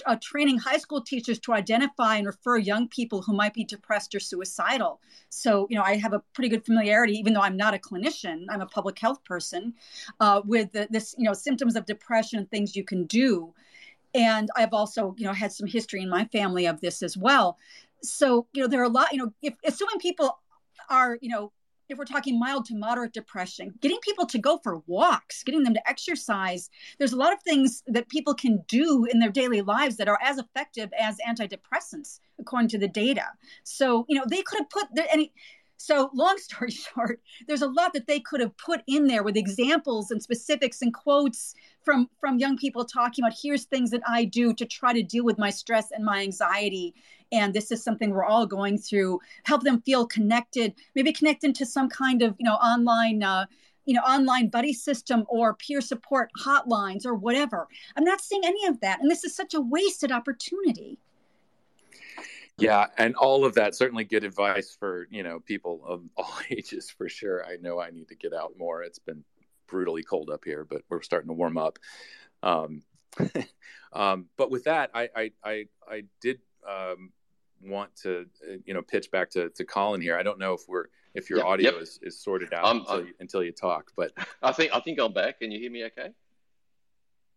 [0.06, 4.14] uh, training high school teachers to identify and refer young people who might be depressed
[4.14, 5.00] or suicidal.
[5.28, 8.46] So, you know, I have a pretty good familiarity, even though I'm not a clinician,
[8.48, 9.74] I'm a public health person,
[10.20, 13.52] uh, with the, this, you know, symptoms of depression and things you can do.
[14.14, 17.58] And I've also, you know, had some history in my family of this as well.
[18.02, 20.38] So, you know, there are a lot, you know, if assuming people
[20.88, 21.52] are, you know,
[21.88, 25.74] if we're talking mild to moderate depression, getting people to go for walks, getting them
[25.74, 26.70] to exercise.
[26.98, 30.18] There's a lot of things that people can do in their daily lives that are
[30.22, 33.26] as effective as antidepressants, according to the data.
[33.64, 35.32] So, you know, they could have put there any.
[35.76, 39.36] So, long story short, there's a lot that they could have put in there with
[39.36, 44.24] examples and specifics and quotes from from young people talking about here's things that I
[44.24, 46.94] do to try to deal with my stress and my anxiety.
[47.32, 49.20] And this is something we're all going through.
[49.44, 53.46] Help them feel connected maybe connected to some kind of you know online uh,
[53.84, 57.68] you know online buddy system or peer support hotlines or whatever.
[57.96, 60.98] I'm not seeing any of that and this is such a wasted opportunity.
[62.56, 66.88] Yeah and all of that certainly good advice for you know people of all ages
[66.88, 67.44] for sure.
[67.44, 68.82] I know i need to get out more.
[68.82, 69.24] It's been
[69.66, 71.78] brutally cold up here but we're starting to warm up
[72.42, 72.82] um,
[73.92, 77.12] um, but with that I, I i i did um,
[77.64, 80.16] want to uh, you know pitch back to, to Colin here.
[80.16, 81.82] I don't know if we're if your yep, audio yep.
[81.82, 85.12] is, is sorted out until, you, until you talk, but I think I think I'm
[85.12, 85.40] back.
[85.40, 86.10] Can you hear me okay?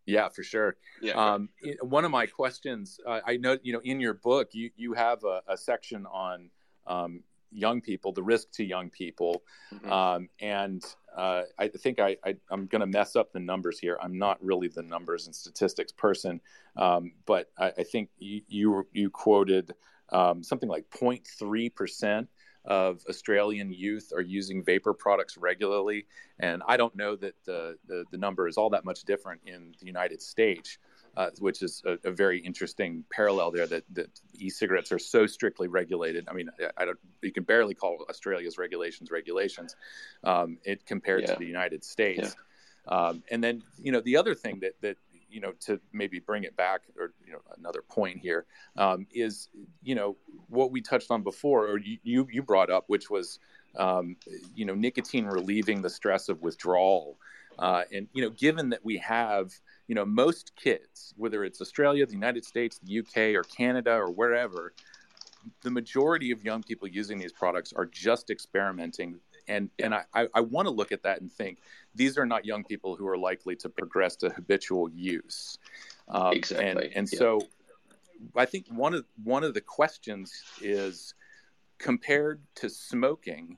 [0.05, 0.77] Yeah, for sure.
[1.01, 1.13] Yeah.
[1.13, 1.49] Um,
[1.81, 5.23] one of my questions, uh, I know, you know, in your book, you you have
[5.23, 6.49] a, a section on
[6.85, 9.91] um, young people, the risk to young people, mm-hmm.
[9.91, 10.83] um, and
[11.15, 13.97] uh, I think I, I am going to mess up the numbers here.
[14.01, 16.41] I'm not really the numbers and statistics person,
[16.75, 19.73] um, but I, I, think you, you you quoted
[20.09, 22.27] um, something like 0.3%
[22.65, 26.05] of Australian youth are using vapor products regularly.
[26.39, 29.73] And I don't know that the, the, the number is all that much different in
[29.79, 30.77] the United States.
[31.17, 35.67] Uh, which is a, a, very interesting parallel there that, that e-cigarettes are so strictly
[35.67, 36.27] regulated.
[36.29, 39.75] I mean, I, I don't, you can barely call Australia's regulations regulations
[40.23, 41.33] um, it compared yeah.
[41.33, 42.35] to the United States.
[42.87, 42.95] Yeah.
[42.95, 46.43] Um, and then, you know, the other thing that, that you know, to maybe bring
[46.43, 48.45] it back, or you know, another point here
[48.77, 49.49] um, is,
[49.81, 50.17] you know,
[50.49, 53.39] what we touched on before, or you you brought up, which was,
[53.75, 54.15] um,
[54.55, 57.17] you know, nicotine relieving the stress of withdrawal,
[57.59, 59.51] uh, and you know, given that we have,
[59.87, 64.11] you know, most kids, whether it's Australia, the United States, the UK, or Canada, or
[64.11, 64.73] wherever,
[65.61, 70.41] the majority of young people using these products are just experimenting and and I, I
[70.41, 71.59] want to look at that and think
[71.95, 75.57] these are not young people who are likely to progress to habitual use.
[76.09, 76.67] Um, exactly.
[76.67, 77.19] And, and yeah.
[77.19, 77.41] so
[78.35, 81.13] I think one of one of the questions is
[81.77, 83.57] compared to smoking,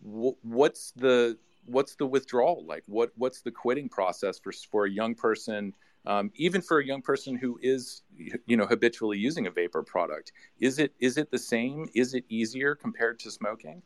[0.00, 2.84] what's the what's the withdrawal like?
[2.86, 5.74] What what's the quitting process for for a young person?
[6.06, 8.02] Um, even for a young person who is
[8.46, 12.24] you know habitually using a vapor product is it is it the same is it
[12.28, 13.82] easier compared to smoking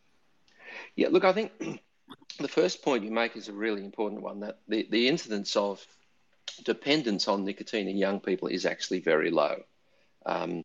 [0.96, 1.52] yeah, look, I think
[2.38, 5.84] the first point you make is a really important one that the, the incidence of
[6.64, 9.62] dependence on nicotine in young people is actually very low.
[10.26, 10.64] Um,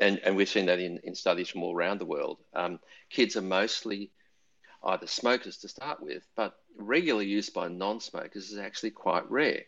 [0.00, 2.38] and, and we've seen that in, in studies from all around the world.
[2.54, 4.10] Um, kids are mostly
[4.86, 9.62] either smokers to start with, but regular use by non smokers is actually quite rare.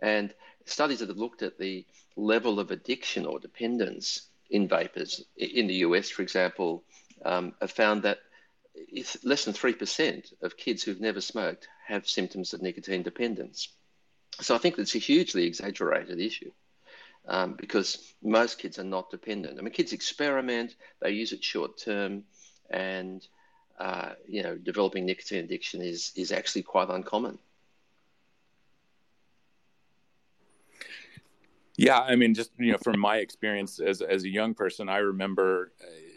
[0.00, 0.34] And
[0.66, 5.74] studies that have looked at the level of addiction or dependence in vapers in the
[5.86, 6.84] US, for example,
[7.24, 8.18] um, have found that
[9.24, 13.68] less than 3% of kids who've never smoked have symptoms of nicotine dependence.
[14.40, 16.52] So I think it's a hugely exaggerated issue
[17.26, 19.58] um, because most kids are not dependent.
[19.58, 22.24] I mean, kids experiment, they use it short term,
[22.70, 23.26] and
[23.78, 27.38] uh, you know, developing nicotine addiction is is actually quite uncommon.
[31.78, 34.98] Yeah, I mean, just you know, from my experience as as a young person, I
[34.98, 35.70] remember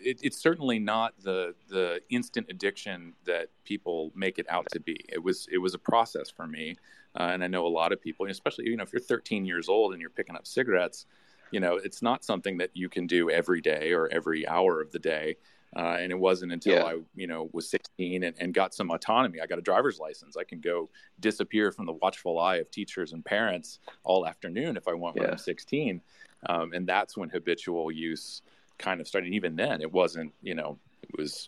[0.04, 5.06] it, it's certainly not the the instant addiction that people make it out to be.
[5.08, 6.78] It was it was a process for me,
[7.16, 9.70] uh, and I know a lot of people, especially you know if you're 13 years
[9.70, 11.06] old and you're picking up cigarettes,
[11.52, 14.92] you know it's not something that you can do every day or every hour of
[14.92, 15.36] the day.
[15.76, 16.84] Uh, and it wasn't until yeah.
[16.84, 19.40] I, you know, was 16 and, and, got some autonomy.
[19.40, 20.36] I got a driver's license.
[20.36, 20.90] I can go
[21.22, 25.24] disappear from the watchful eye of teachers and parents all afternoon if I want yeah.
[25.24, 26.02] when I'm 16.
[26.50, 28.42] Um, and that's when habitual use
[28.80, 29.34] kind of started.
[29.34, 31.48] Even then, it wasn't, you know, it was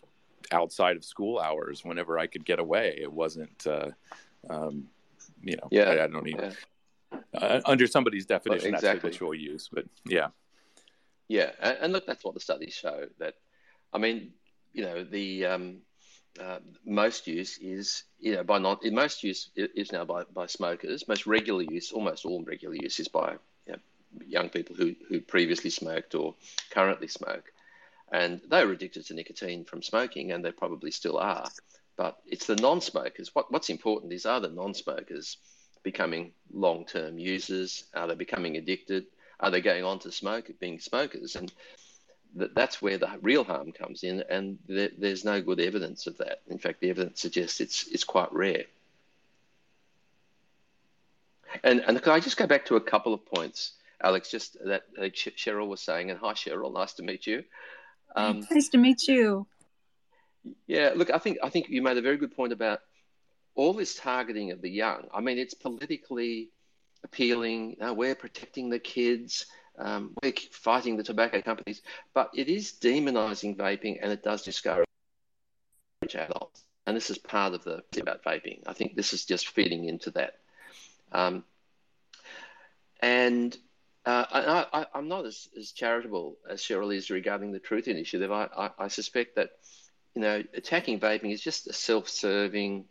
[0.52, 2.96] outside of school hours whenever I could get away.
[2.98, 3.90] It wasn't, uh,
[4.48, 4.84] um,
[5.42, 5.90] you know, yeah.
[5.90, 7.18] I, I don't need yeah.
[7.34, 9.10] uh, under somebody's definition well, exactly.
[9.10, 10.28] that's habitual use, but yeah.
[11.28, 13.06] Yeah, and, and, look, that's what the studies show.
[13.18, 13.34] That,
[13.94, 14.32] I mean,
[14.72, 15.76] you know, the um,
[16.40, 21.06] uh, most use is, you know, by non most use is now by, by smokers.
[21.08, 23.36] Most regular use, almost all regular use, is by
[24.26, 26.34] young people who, who previously smoked or
[26.70, 27.52] currently smoke.
[28.12, 31.48] And they were addicted to nicotine from smoking, and they probably still are.
[31.96, 33.34] But it's the non smokers.
[33.34, 35.38] What, what's important is are the non smokers
[35.82, 37.84] becoming long term users?
[37.94, 39.06] Are they becoming addicted?
[39.40, 41.36] Are they going on to smoke, being smokers?
[41.36, 41.52] And
[42.34, 46.40] that's where the real harm comes in, and there's no good evidence of that.
[46.48, 48.64] In fact, the evidence suggests it's it's quite rare.
[51.62, 54.30] And and could I just go back to a couple of points, Alex?
[54.30, 57.44] Just that uh, Cheryl was saying, and hi Cheryl, nice to meet you.
[58.16, 59.46] Um, nice to meet you.
[60.66, 62.80] Yeah, look, I think I think you made a very good point about
[63.54, 65.06] all this targeting of the young.
[65.14, 66.48] I mean, it's politically
[67.04, 67.76] appealing.
[67.80, 69.46] Uh, we're protecting the kids.
[69.78, 71.82] Um, we're fighting the tobacco companies,
[72.14, 74.86] but it is demonizing vaping and it does discourage
[76.14, 76.64] adults.
[76.86, 78.60] And this is part of the about vaping.
[78.66, 80.34] I think this is just feeding into that.
[81.12, 81.44] Um,
[83.00, 83.56] and
[84.04, 88.30] uh, I, am not as, as, charitable as Cheryl is regarding the Truth Initiative.
[88.30, 89.50] I, I, I suspect that,
[90.14, 92.84] you know, attacking vaping is just a self-serving,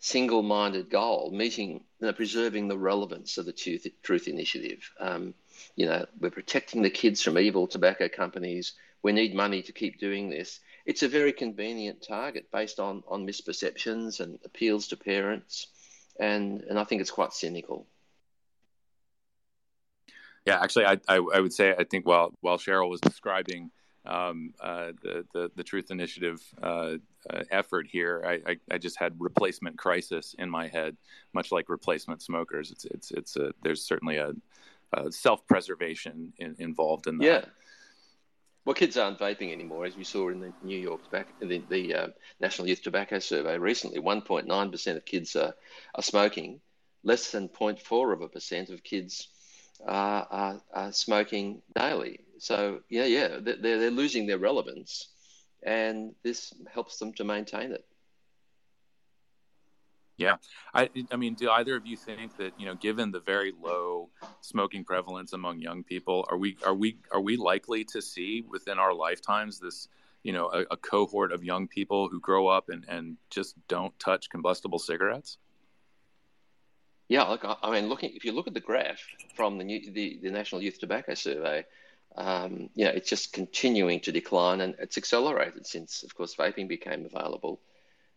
[0.00, 4.90] single-minded goal, meeting, you know, preserving the relevance of the Truth, truth Initiative.
[5.00, 5.34] Um,
[5.76, 8.74] you know, we're protecting the kids from evil tobacco companies.
[9.02, 10.60] We need money to keep doing this.
[10.86, 15.68] It's a very convenient target based on, on misperceptions and appeals to parents.
[16.18, 17.86] And, and I think it's quite cynical.
[20.46, 23.70] Yeah, actually, I, I, I would say I think while while Cheryl was describing
[24.06, 26.94] um, uh, the, the, the Truth Initiative uh,
[27.28, 30.96] uh, effort here, I, I, I, just had replacement crisis in my head,
[31.34, 32.70] much like replacement smokers.
[32.70, 34.32] It's it's it's a, there's certainly a,
[34.92, 37.24] a self preservation in, involved in that.
[37.24, 37.44] Yeah.
[38.64, 41.94] Well, kids aren't vaping anymore, as we saw in the New York tobacco, the, the
[41.94, 42.08] uh,
[42.40, 44.00] National Youth Tobacco Survey recently.
[44.00, 45.54] 1.9% of kids are,
[45.94, 46.60] are smoking.
[47.02, 49.28] Less than 0.4 of a percent of kids
[49.86, 52.20] are, are, are smoking daily.
[52.38, 55.08] So yeah, yeah, they're, they're losing their relevance,
[55.62, 57.84] and this helps them to maintain it.
[60.20, 60.36] Yeah,
[60.74, 64.10] I, I mean, do either of you think that you know, given the very low
[64.42, 68.78] smoking prevalence among young people, are we are we are we likely to see within
[68.78, 69.88] our lifetimes this
[70.22, 73.98] you know a, a cohort of young people who grow up and and just don't
[73.98, 75.38] touch combustible cigarettes?
[77.08, 79.00] Yeah, look, I mean, looking if you look at the graph
[79.34, 81.64] from the new, the, the National Youth Tobacco Survey,
[82.14, 86.68] um, you know, it's just continuing to decline, and it's accelerated since, of course, vaping
[86.68, 87.58] became available.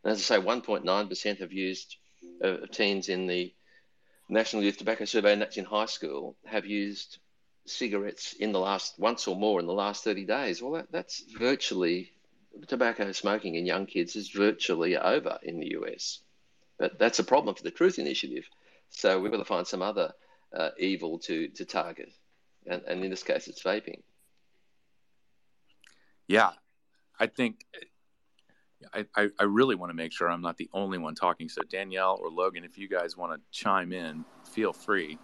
[0.04, 1.98] And as I say, 1.9% have used
[2.44, 3.54] uh, teens in the
[4.30, 7.20] National Youth Tobacco Survey, and that's in high school, have used
[7.66, 10.62] cigarettes in the last once or more in the last 30 days.
[10.62, 12.12] Well, that, that's virtually
[12.68, 16.20] tobacco smoking in young kids is virtually over in the US.
[16.78, 18.46] But that's a problem for the Truth Initiative
[18.94, 20.14] so we've got to find some other
[20.56, 22.12] uh, evil to, to target.
[22.66, 24.02] And, and in this case, it's vaping.
[26.28, 26.52] Yeah.
[27.20, 27.66] I think
[28.94, 31.50] I, I, I really want to make sure I'm not the only one talking.
[31.50, 35.18] So, Danielle or Logan, if you guys want to chime in, feel free.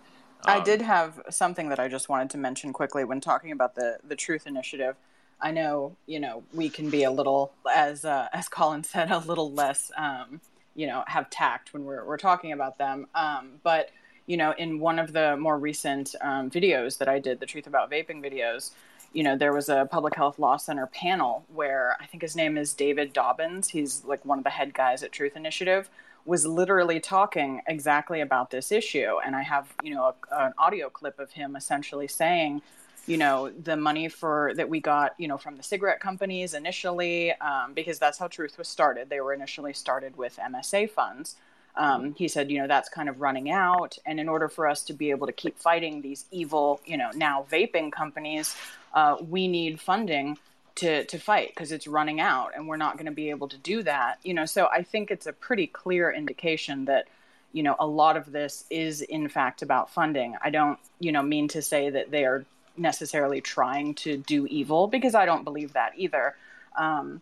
[0.45, 3.75] Um, I did have something that I just wanted to mention quickly when talking about
[3.75, 4.95] the, the Truth Initiative.
[5.41, 9.19] I know, you know, we can be a little, as uh, as Colin said, a
[9.19, 10.41] little less um,
[10.79, 13.89] you know have tact when we're, we're talking about them um, but
[14.27, 17.67] you know in one of the more recent um, videos that i did the truth
[17.67, 18.71] about vaping videos
[19.13, 22.57] you know there was a public health law center panel where i think his name
[22.57, 23.69] is david dobbins.
[23.69, 25.89] He's like one of the head guys at truth initiative
[26.25, 29.17] was literally talking exactly about this issue.
[29.25, 32.61] And i have you know a, an audio clip of him essentially saying
[33.07, 37.31] you know the money for that we got you know from the cigarette companies initially
[37.33, 39.09] um, because that's how truth was started.
[39.09, 41.35] They were initially started with msa funds
[41.75, 43.97] um, he said you know that's kind of running out.
[44.05, 47.09] And in order for us to be able to keep fighting these evil you know
[47.15, 48.55] now vaping companies
[48.93, 50.37] uh, we need funding
[50.75, 53.57] to to fight because it's running out and we're not going to be able to
[53.57, 54.45] do that you know?
[54.45, 57.07] So i think it's a pretty clear indication that
[57.53, 60.35] you know a lot of this is in fact about funding.
[60.41, 62.45] I don't you know mean to say that they are
[62.77, 66.35] necessarily trying to do evil because I don't believe that either.
[66.77, 67.21] Um,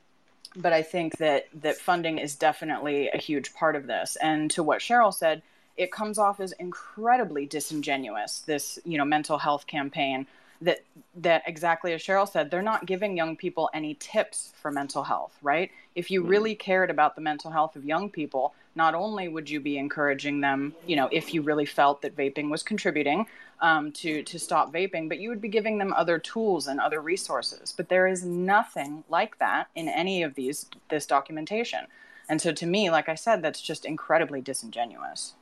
[0.57, 4.17] but I think that that funding is definitely a huge part of this.
[4.21, 5.41] And to what Cheryl said,
[5.77, 8.39] it comes off as incredibly disingenuous.
[8.39, 10.27] This you know mental health campaign
[10.61, 10.79] that
[11.15, 15.37] that exactly as Cheryl said, they're not giving young people any tips for mental health,
[15.41, 15.71] right?
[15.95, 16.29] If you mm-hmm.
[16.29, 20.39] really cared about the mental health of young people, not only would you be encouraging
[20.39, 23.25] them, you know, if you really felt that vaping was contributing,
[23.59, 27.01] um, to to stop vaping, but you would be giving them other tools and other
[27.01, 27.73] resources.
[27.75, 31.87] But there is nothing like that in any of these this documentation.
[32.29, 35.33] And so, to me, like I said, that's just incredibly disingenuous.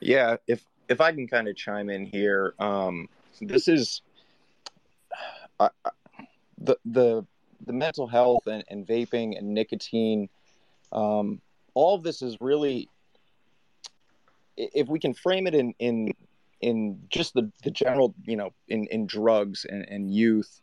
[0.00, 3.08] Yeah, if if I can kind of chime in here, um,
[3.40, 4.02] this is
[5.60, 5.68] uh,
[6.58, 7.24] the the
[7.66, 10.28] the mental health and, and vaping and nicotine.
[10.92, 11.40] Um,
[11.74, 12.88] all of this is really
[14.56, 16.12] if we can frame it in in
[16.60, 20.60] in just the the general you know in in drugs and, and youth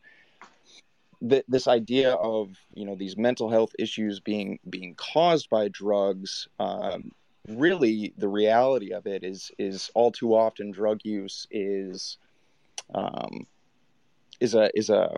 [1.28, 6.47] th- this idea of you know these mental health issues being being caused by drugs
[6.59, 7.11] um,
[7.47, 12.17] really the reality of it is is all too often drug use is
[12.93, 13.45] um,
[14.39, 15.09] is a is a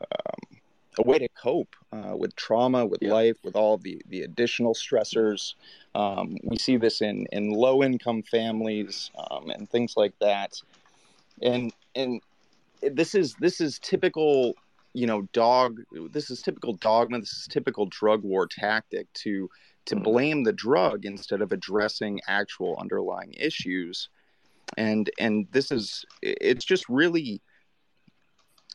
[0.00, 0.60] um,
[0.98, 3.12] a way to cope uh, with trauma, with yeah.
[3.12, 5.54] life, with all the the additional stressors.
[5.94, 10.52] Um, we see this in in low income families um, and things like that,
[11.40, 12.20] and and
[12.82, 14.54] this is this is typical
[14.92, 15.80] you know dog
[16.10, 19.48] this is typical dogma this is typical drug war tactic to
[19.84, 20.04] to mm-hmm.
[20.04, 24.08] blame the drug instead of addressing actual underlying issues
[24.76, 27.40] and and this is it's just really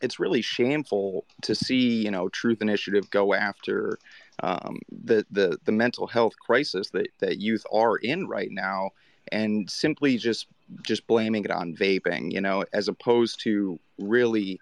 [0.01, 3.97] it's really shameful to see you know truth initiative go after
[4.43, 8.91] um, the the the mental health crisis that that youth are in right now
[9.31, 10.47] and simply just
[10.83, 14.59] just blaming it on vaping you know as opposed to really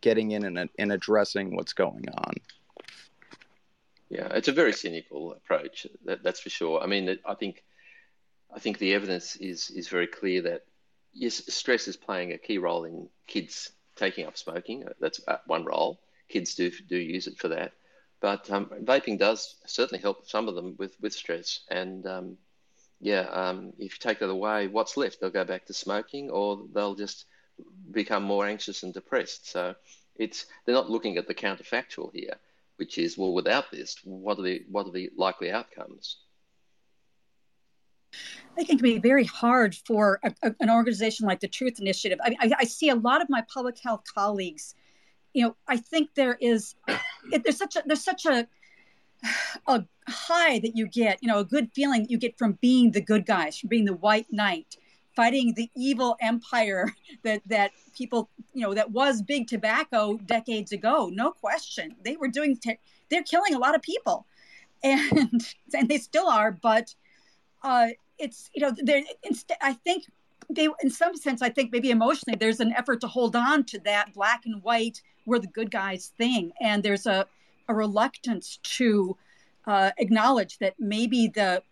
[0.00, 2.34] getting in and, and addressing what's going on.
[4.10, 6.80] Yeah it's a very cynical approach that, that's for sure.
[6.80, 7.64] I mean i think
[8.54, 10.64] i think the evidence is is very clear that
[11.12, 14.86] yes stress is playing a key role in kids taking up smoking.
[14.86, 16.00] Uh, that's one role.
[16.28, 17.72] Kids do do use it for that,
[18.20, 21.60] but um, vaping does certainly help some of them with with stress.
[21.70, 22.38] And um,
[23.00, 25.20] yeah, um, if you take that away, what's left?
[25.20, 27.24] They'll go back to smoking, or they'll just
[27.90, 29.50] become more anxious and depressed.
[29.50, 29.74] So
[30.16, 32.36] it's they're not looking at the counterfactual here,
[32.76, 36.18] which is well, without this, what are the what are the likely outcomes?
[38.12, 41.80] I think it can be very hard for a, a, an organization like the Truth
[41.80, 42.18] Initiative.
[42.22, 44.74] I, I, I, see a lot of my public health colleagues.
[45.34, 46.74] You know, I think there is
[47.32, 48.48] it, there's such a there's such a
[49.66, 51.22] a high that you get.
[51.22, 53.94] You know, a good feeling you get from being the good guys, from being the
[53.94, 54.76] white knight,
[55.14, 56.92] fighting the evil empire
[57.22, 61.10] that that people you know that was big tobacco decades ago.
[61.12, 62.58] No question, they were doing.
[63.10, 64.26] They're killing a lot of people,
[64.82, 66.94] and and they still are, but
[67.62, 67.88] uh,
[68.18, 69.02] it's you know there
[69.60, 70.04] i think
[70.50, 73.78] they in some sense i think maybe emotionally there's an effort to hold on to
[73.80, 76.52] that black and white we're the good guys thing.
[76.60, 77.26] And there's a,
[77.68, 79.16] a reluctance to
[79.66, 81.62] uh, acknowledge that maybe the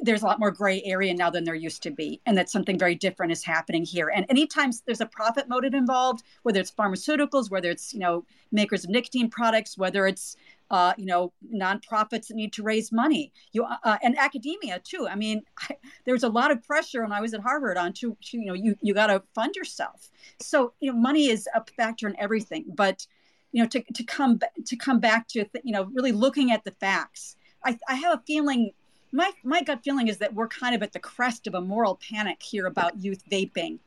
[0.00, 2.78] there's a lot more gray area now than there used to be and that something
[2.78, 4.12] very different is happening here.
[4.14, 8.84] And anytime there's a profit motive involved whether it's pharmaceuticals whether it's you know makers
[8.84, 10.36] of nicotine products whether it's
[10.72, 13.32] uh, you know nonprofits that need to raise money.
[13.52, 15.06] You uh, uh and academia too.
[15.08, 17.92] I mean I, there was a lot of pressure when i was at harvard on
[17.94, 20.10] to, to you know you, you got to fund yourself.
[20.40, 23.06] So you know money is a factor in everything but
[23.52, 26.72] you know to, to come to come back to you know really looking at the
[26.72, 28.72] facts I, I have a feeling
[29.12, 32.00] my my gut feeling is that we're kind of at the crest of a moral
[32.10, 33.78] panic here about youth vaping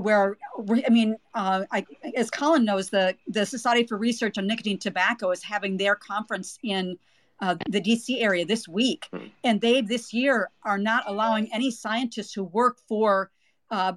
[0.00, 0.36] where
[0.86, 1.86] I mean, uh, I,
[2.16, 6.58] as Colin knows, the the Society for Research on Nicotine Tobacco is having their conference
[6.62, 6.98] in
[7.40, 9.26] uh, the DC area this week, hmm.
[9.44, 13.30] and they this year are not allowing any scientists who work for
[13.70, 13.94] uh,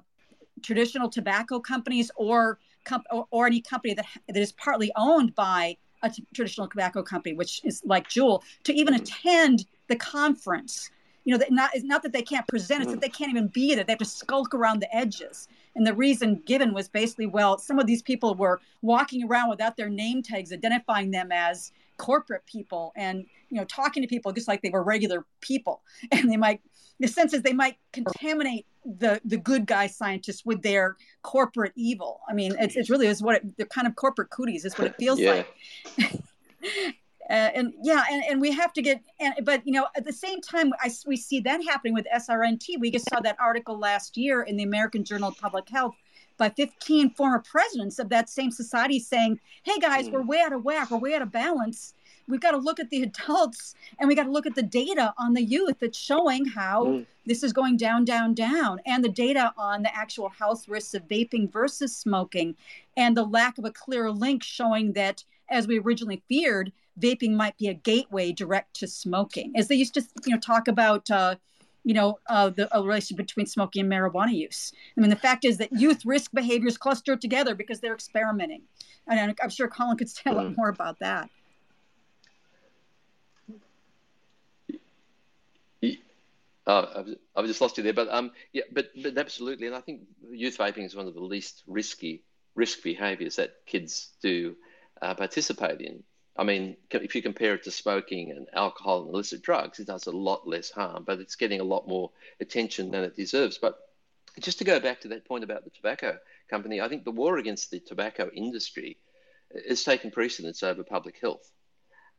[0.62, 5.76] traditional tobacco companies or, comp- or, or any company that that is partly owned by
[6.02, 10.90] a t- traditional tobacco company, which is like Juul, to even attend the conference.
[11.24, 13.48] You know, that not it's not that they can't present; it's that they can't even
[13.48, 13.84] be there.
[13.84, 15.48] They have to skulk around the edges.
[15.76, 19.76] And the reason given was basically, well, some of these people were walking around without
[19.76, 24.48] their name tags, identifying them as corporate people, and you know, talking to people just
[24.48, 25.82] like they were regular people.
[26.12, 26.60] And they might,
[27.00, 32.20] the sense is they might contaminate the the good guy scientists with their corporate evil.
[32.28, 34.88] I mean, it's, it's really is what it, the kind of corporate cooties is what
[34.88, 35.46] it feels like.
[37.30, 40.12] Uh, and yeah, and, and we have to get, and, but you know, at the
[40.12, 42.78] same time, I, we see that happening with SRNT.
[42.78, 45.94] We just saw that article last year in the American Journal of Public Health
[46.36, 50.12] by 15 former presidents of that same society saying, hey guys, mm.
[50.12, 51.94] we're way out of whack, we're way out of balance.
[52.26, 55.12] We've got to look at the adults and we got to look at the data
[55.18, 57.06] on the youth that's showing how mm.
[57.26, 61.06] this is going down, down, down, and the data on the actual health risks of
[61.08, 62.56] vaping versus smoking,
[62.96, 67.56] and the lack of a clear link showing that, as we originally feared, vaping might
[67.58, 71.10] be a gateway direct to smoking, as they used to, you know, talk about.
[71.10, 71.36] Uh,
[71.86, 74.72] you know, uh, the relationship between smoking and marijuana use.
[74.96, 78.62] I mean, the fact is that youth risk behaviors cluster together because they're experimenting.
[79.06, 80.56] And I'm sure Colin could say a lot mm.
[80.56, 81.28] more about that.
[86.66, 87.04] Uh,
[87.36, 90.56] I've just lost you there, but um, yeah, but but absolutely, and I think youth
[90.56, 92.22] vaping is one of the least risky
[92.54, 94.56] risk behaviours that kids do
[95.02, 96.02] uh, participate in.
[96.36, 100.06] I mean, if you compare it to smoking and alcohol and illicit drugs, it does
[100.06, 102.10] a lot less harm, but it's getting a lot more
[102.40, 103.58] attention than it deserves.
[103.58, 103.78] But
[104.40, 106.18] just to go back to that point about the tobacco
[106.50, 108.96] company, I think the war against the tobacco industry
[109.50, 111.48] is taking precedence over public health.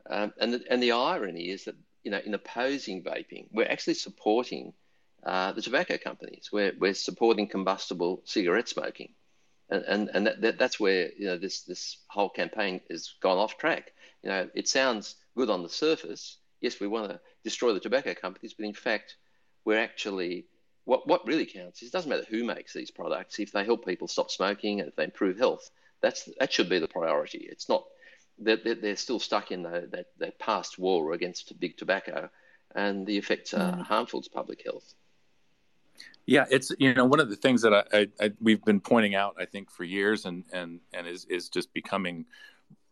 [0.10, 3.96] Um, and, the, and the irony is that, you know, in opposing vaping, we're actually
[3.96, 4.74] supporting
[5.26, 6.50] uh, the tobacco companies.
[6.54, 9.14] We're, we're supporting combustible cigarette smoking.
[9.70, 13.38] And, and, and that, that, that's where, you know, this, this whole campaign has gone
[13.38, 13.92] off track.
[14.24, 16.38] You know, it sounds good on the surface.
[16.62, 19.16] Yes, we want to destroy the tobacco companies, but in fact,
[19.66, 20.46] we're actually
[20.86, 23.40] what what really counts is it doesn't matter who makes these products.
[23.40, 25.70] If they help people stop smoking and if they improve health,
[26.02, 27.48] that's that should be the priority.
[27.50, 27.84] It's not
[28.38, 32.30] they're, they're still stuck in the, that, that past war against big tobacco,
[32.76, 33.82] and the effects are mm.
[33.82, 34.94] harmful to public health.
[36.26, 39.14] Yeah, it's you know one of the things that I, I, I, we've been pointing
[39.14, 42.26] out I think for years and and and is is just becoming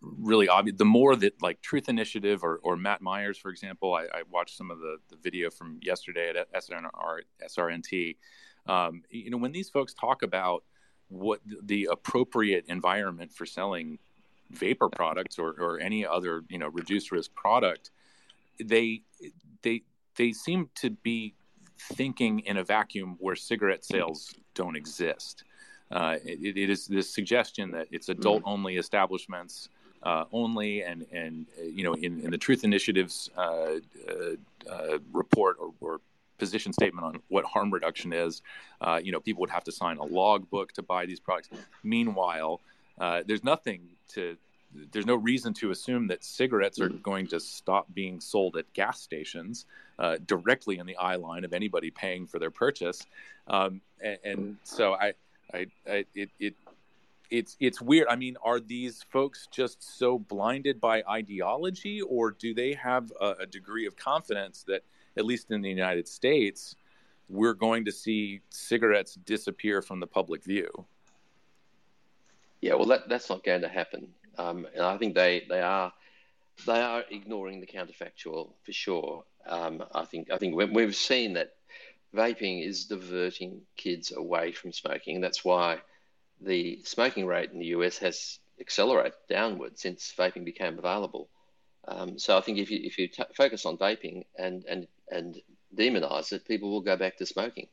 [0.04, 0.78] really obvious.
[0.78, 4.58] The more that like Truth Initiative or, or Matt Myers, for example, I, I watched
[4.58, 6.86] some of the, the video from yesterday at SRN,
[7.48, 8.18] SRNT.
[8.68, 10.64] Um, you know, when these folks talk about
[11.10, 14.00] what the appropriate environment for selling
[14.52, 17.92] vapor products or, or any other you know reduced risk product,
[18.64, 19.02] they
[19.62, 19.84] they
[20.16, 21.34] they seem to be
[21.94, 25.44] thinking in a vacuum where cigarette sales don't exist.
[25.92, 29.70] Uh, it, it is this suggestion that it's adult only establishments
[30.04, 34.98] uh, only, and and uh, you know in, in the Truth Initiative's uh, uh, uh,
[35.12, 36.02] report or, or,
[36.40, 38.42] position statement on what harm reduction is,
[39.02, 41.50] you know people would have to sign a logbook to buy these products.
[41.84, 42.60] Meanwhile,
[43.26, 44.36] there's nothing to
[44.92, 49.02] there's no reason to assume that cigarettes are going to stop being sold at gas
[49.02, 49.66] stations
[50.00, 53.06] uh, directly in the eye line of anybody paying for their purchase.
[53.48, 55.14] Um, and, and, so I,
[55.54, 56.56] I, I it, it,
[57.30, 58.08] it's it's weird.
[58.10, 63.32] I mean, are these folks just so blinded by ideology, or do they have a,
[63.42, 64.84] a degree of confidence that,
[65.18, 66.76] at least in the United States,
[67.30, 70.70] we're going to see cigarettes disappear from the public view?
[72.62, 74.08] Yeah, well, that, that's not going to happen,
[74.38, 75.94] um, and I think they, they are
[76.66, 79.24] they are ignoring the counterfactual for sure.
[79.48, 81.54] Um, I think I think we've seen that
[82.16, 85.20] vaping is diverting kids away from smoking.
[85.20, 85.80] That's why
[86.42, 91.30] the smoking rate in the US has accelerated downward since vaping became available.
[91.88, 95.42] Um, so I think if you if you t- focus on vaping and and and
[95.76, 97.68] demonize it, people will go back to smoking.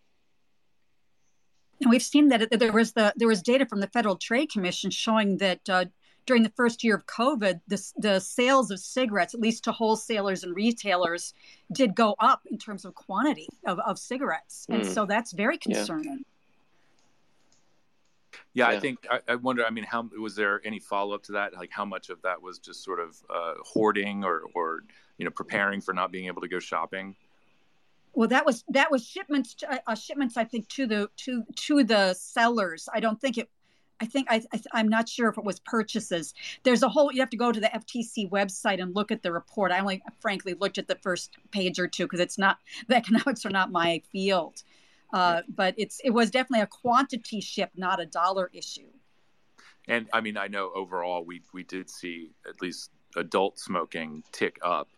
[1.81, 4.91] And we've seen that there was the there was data from the Federal Trade Commission
[4.91, 5.85] showing that uh,
[6.27, 10.45] during the first year of COVID, the, the sales of cigarettes, at least to wholesalers
[10.45, 11.35] and retailers,
[11.73, 14.95] did go up in terms of quantity of, of cigarettes, and mm.
[14.95, 16.19] so that's very concerning.
[16.19, 16.25] Yeah.
[18.53, 19.65] Yeah, yeah, I think I, I, wonder.
[19.65, 21.55] I mean, how was there any follow up to that?
[21.55, 24.81] Like, how much of that was just sort of uh, hoarding, or, or
[25.19, 27.15] you know, preparing for not being able to go shopping?
[28.13, 29.55] Well, that was that was shipments.
[29.55, 32.89] To, uh, shipments, I think, to the to to the sellers.
[32.93, 33.49] I don't think it.
[34.01, 34.43] I think I,
[34.73, 36.35] I am not sure if it was purchases.
[36.63, 37.13] There's a whole.
[37.13, 39.73] You have to go to the FTC website and look at the report.
[39.73, 43.45] I only, frankly, looked at the first page or two because it's not the economics
[43.45, 44.63] are not my field.
[45.13, 48.87] Uh, but it's it was definitely a quantity ship, not a dollar issue.
[49.89, 54.59] And I mean, I know overall we we did see at least adult smoking tick
[54.63, 54.89] up.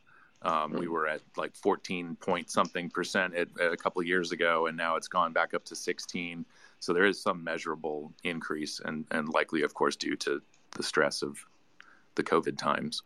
[0.42, 4.32] Um, we were at like 14 point something percent at, at a couple of years
[4.32, 6.44] ago, and now it's gone back up to 16.
[6.82, 11.22] So there is some measurable increase, and and likely, of course, due to the stress
[11.22, 11.38] of
[12.16, 13.04] the COVID times.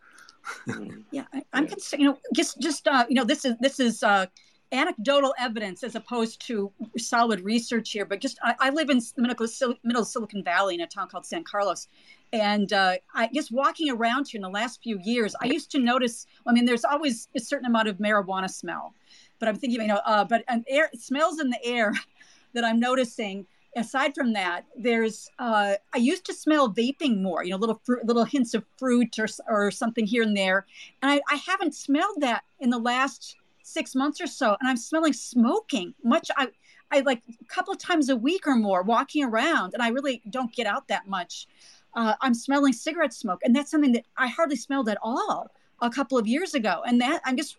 [1.11, 2.03] yeah, I, am concerned.
[2.03, 4.29] You know, just just uh, you know, this is this is uh,
[4.73, 8.07] anecdotal evidence as opposed to solid research here.
[8.07, 9.47] But just I, I live in the middle,
[9.85, 11.87] middle of Silicon Valley in a town called San Carlos,
[12.33, 15.79] and uh, I just walking around here in the last few years, I used to
[15.79, 16.27] notice.
[16.47, 18.95] I mean, there's always a certain amount of marijuana smell,
[19.39, 21.93] but I'm thinking, you know, uh, but an air smells in the air
[22.55, 23.47] that I'm noticing.
[23.77, 28.05] Aside from that, there's uh, I used to smell vaping more, you know, little fruit,
[28.07, 30.67] little hints of fruit or or something here and there,
[31.03, 34.77] and I, I haven't smelled that in the last six months or so, and I'm
[34.77, 35.95] smelling smoking.
[36.03, 36.49] Much I
[36.91, 40.23] I like a couple of times a week or more walking around, and I really
[40.31, 41.47] don't get out that much.
[41.95, 45.51] Uh, I'm smelling cigarette smoke, and that's something that I hardly smelled at all
[45.81, 46.83] a couple of years ago.
[46.87, 47.57] And that I'm just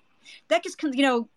[0.47, 1.27] that just you know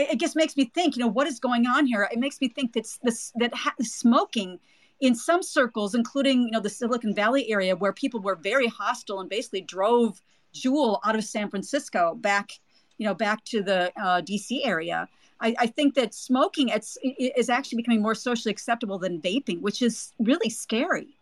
[0.00, 2.08] it, just makes me think you know what is going on here.
[2.10, 4.58] It makes me think that this that ha- smoking
[5.00, 9.20] in some circles, including you know the Silicon Valley area, where people were very hostile
[9.20, 10.20] and basically drove
[10.54, 12.52] Juul out of San Francisco back
[13.00, 15.08] you know, back to the uh, DC area.
[15.40, 19.80] I, I, think that smoking it's, is actually becoming more socially acceptable than vaping, which
[19.80, 21.16] is really scary.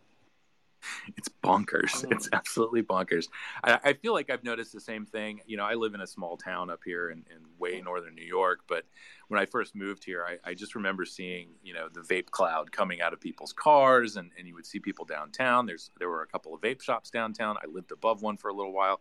[1.16, 2.04] It's bonkers.
[2.04, 2.12] Mm.
[2.12, 3.28] It's absolutely bonkers.
[3.64, 5.40] I, I, feel like I've noticed the same thing.
[5.46, 8.24] You know, I live in a small town up here in, in way northern New
[8.24, 8.84] York, but
[9.28, 12.72] when I first moved here, I, I, just remember seeing, you know, the vape cloud
[12.72, 15.66] coming out of people's cars, and, and you would see people downtown.
[15.66, 17.56] There's there were a couple of vape shops downtown.
[17.62, 19.00] I lived above one for a little while,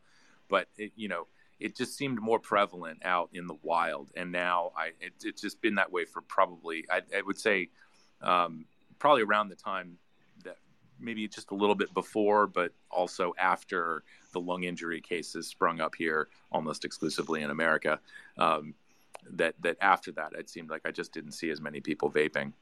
[0.49, 1.27] but it, you know,
[1.59, 4.11] it just seemed more prevalent out in the wild.
[4.15, 7.69] And now I, it, it's just been that way for probably, I, I would say,
[8.21, 8.65] um,
[8.99, 9.97] probably around the time
[10.99, 15.95] maybe just a little bit before, but also after the lung injury cases sprung up
[15.95, 17.99] here almost exclusively in America.
[18.37, 18.73] Um,
[19.31, 22.53] that that after that, it seemed like I just didn't see as many people vaping.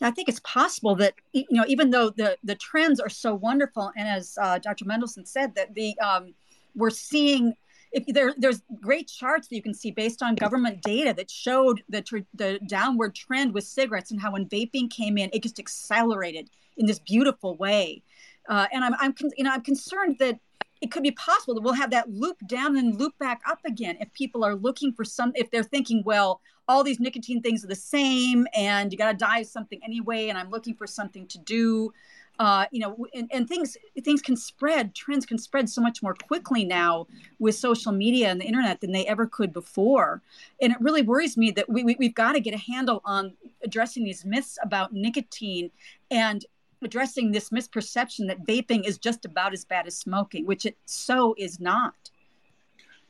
[0.00, 3.92] I think it's possible that you know, even though the the trends are so wonderful,
[3.96, 4.84] and as uh, Dr.
[4.84, 6.34] Mendelsohn said, that the um,
[6.74, 7.54] we're seeing
[7.92, 11.82] if there, there's great charts that you can see based on government data that showed
[11.88, 15.58] the, tr- the downward trend with cigarettes and how when vaping came in, it just
[15.58, 18.02] accelerated in this beautiful way.
[18.48, 20.38] Uh, and I'm, I'm, you know, I'm concerned that
[20.80, 23.96] it could be possible that we'll have that loop down and loop back up again
[24.00, 27.68] if people are looking for some, if they're thinking, well, all these nicotine things are
[27.68, 31.26] the same and you got to die of something anyway, and I'm looking for something
[31.28, 31.92] to do
[32.38, 36.14] uh, you know, and, and, things things can spread, trends can spread so much more
[36.14, 37.06] quickly now
[37.38, 40.22] with social media and the internet than they ever could before.
[40.60, 43.34] And it really worries me that we, we, we've got to get a handle on
[43.62, 45.70] addressing these myths about nicotine
[46.10, 46.44] and
[46.82, 51.34] addressing this misperception that vaping is just about as bad as smoking, which it so
[51.38, 51.94] is not.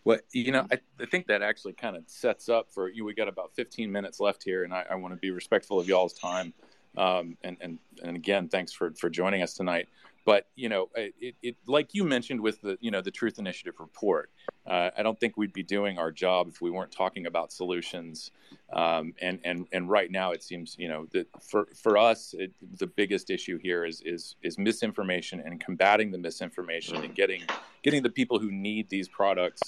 [0.05, 3.05] Well, you know, I, I think that actually kind of sets up for you.
[3.05, 5.89] We got about 15 minutes left here, and I, I want to be respectful of
[5.89, 6.53] y'all's time.
[6.97, 9.88] Um, and, and, and again, thanks for, for joining us tonight.
[10.24, 13.74] But, you know, it, it, like you mentioned with the, you know, the Truth Initiative
[13.80, 14.30] report,
[14.68, 18.30] uh, I don't think we'd be doing our job if we weren't talking about solutions.
[18.72, 22.53] Um, and, and, and right now it seems, you know, that for, for us, it,
[22.78, 27.43] the biggest issue here is, is, is misinformation and combating the misinformation and getting,
[27.82, 29.62] getting the people who need these products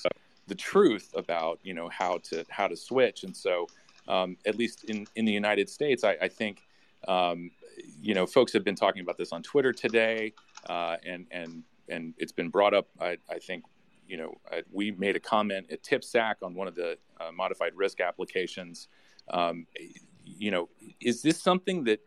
[0.46, 3.24] the truth about, you know, how to, how to switch.
[3.24, 3.66] And so,
[4.06, 6.60] um, at least in, in the United States, I, I think,
[7.08, 7.50] um,
[8.00, 10.32] you know, folks have been talking about this on Twitter today,
[10.68, 12.88] uh, and and and it's been brought up.
[13.00, 13.64] I, I think,
[14.06, 17.72] you know, I, we made a comment at TPSAC on one of the uh, modified
[17.74, 18.88] risk applications.
[19.28, 19.66] Um,
[20.24, 20.68] you know,
[21.00, 22.00] is this something that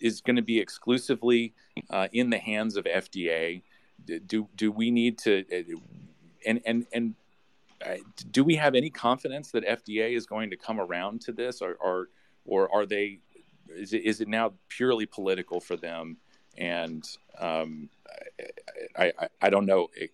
[0.00, 1.54] is going to be exclusively
[1.90, 3.62] uh, in the hands of FDA?
[4.26, 5.76] Do do we need to uh,
[6.46, 7.14] and and and
[7.84, 7.96] uh,
[8.30, 11.74] do we have any confidence that FDA is going to come around to this, or
[11.74, 12.08] or,
[12.44, 13.20] or are they
[13.74, 16.16] is it, is it now purely political for them?
[16.58, 17.04] And
[17.38, 17.88] um,
[18.96, 19.88] I, I, I don't know.
[19.94, 20.10] It,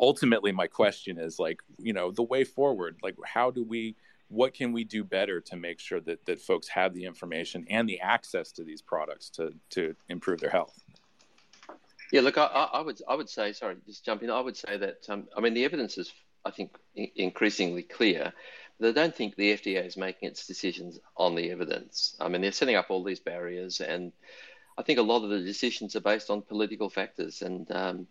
[0.00, 2.96] ultimately, my question is like, you know, the way forward.
[3.02, 3.96] Like, how do we?
[4.30, 7.88] What can we do better to make sure that that folks have the information and
[7.88, 10.82] the access to these products to to improve their health?
[12.12, 14.30] Yeah, look, I, I would I would say, sorry, just jump in.
[14.30, 16.12] I would say that um, I mean the evidence is,
[16.44, 18.32] I think, increasingly clear
[18.80, 22.16] they don't think the FDA is making its decisions on the evidence.
[22.20, 24.12] I mean, they're setting up all these barriers, and
[24.76, 28.06] I think a lot of the decisions are based on political factors and um,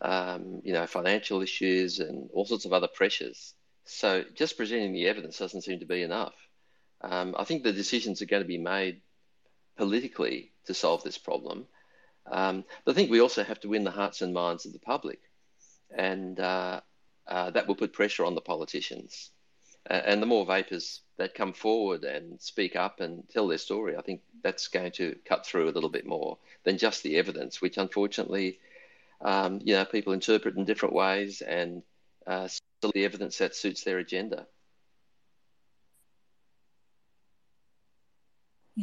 [0.00, 3.54] um, you know financial issues and all sorts of other pressures.
[3.84, 6.34] So just presenting the evidence doesn't seem to be enough.
[7.02, 9.02] Um, I think the decisions are going to be made
[9.76, 11.66] politically to solve this problem.
[12.30, 14.78] Um, but I think we also have to win the hearts and minds of the
[14.78, 15.20] public,
[15.94, 16.80] and uh,
[17.26, 19.30] uh, that will put pressure on the politicians
[19.86, 24.02] and the more vapers that come forward and speak up and tell their story, I
[24.02, 27.78] think that's going to cut through a little bit more than just the evidence, which
[27.78, 28.58] unfortunately,
[29.20, 31.82] um, you know, people interpret in different ways and
[32.26, 32.48] uh,
[32.82, 34.46] the evidence that suits their agenda.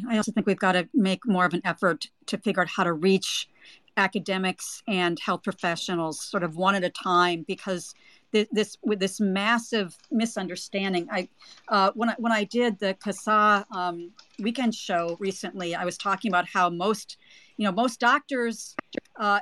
[0.09, 2.83] I also think we've got to make more of an effort to figure out how
[2.83, 3.49] to reach
[3.95, 7.95] academics and health professionals sort of one at a time because
[8.31, 11.07] this with this massive misunderstanding.
[11.11, 11.27] I
[11.67, 16.29] uh, when I when I did the CASAA um, weekend show recently, I was talking
[16.29, 17.17] about how most
[17.57, 18.75] you know most doctors.
[19.19, 19.39] Uh,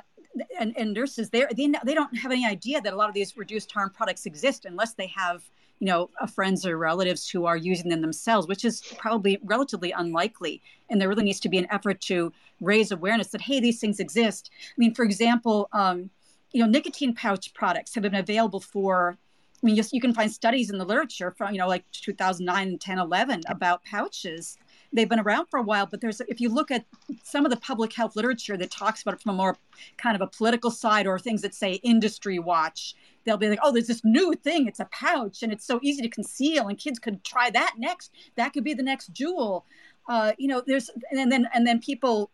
[0.60, 3.72] and, and nurses they they don't have any idea that a lot of these reduced
[3.72, 5.42] harm products exist unless they have
[5.78, 10.60] you know friends or relatives who are using them themselves which is probably relatively unlikely
[10.90, 14.00] and there really needs to be an effort to raise awareness that hey these things
[14.00, 16.10] exist i mean for example um,
[16.52, 19.18] you know, nicotine pouch products have been available for,
[19.62, 22.78] I mean, you, you can find studies in the literature from, you know, like 2009,
[22.78, 24.56] 10, 11 about pouches.
[24.92, 26.84] They've been around for a while, but there's, if you look at
[27.22, 29.56] some of the public health literature that talks about it from a more
[29.96, 32.94] kind of a political side or things that say industry watch,
[33.24, 34.66] they'll be like, oh, there's this new thing.
[34.66, 38.12] It's a pouch and it's so easy to conceal and kids could try that next.
[38.36, 39.62] That could be the next Juul.
[40.08, 42.30] Uh, you know, there's, and then, and then people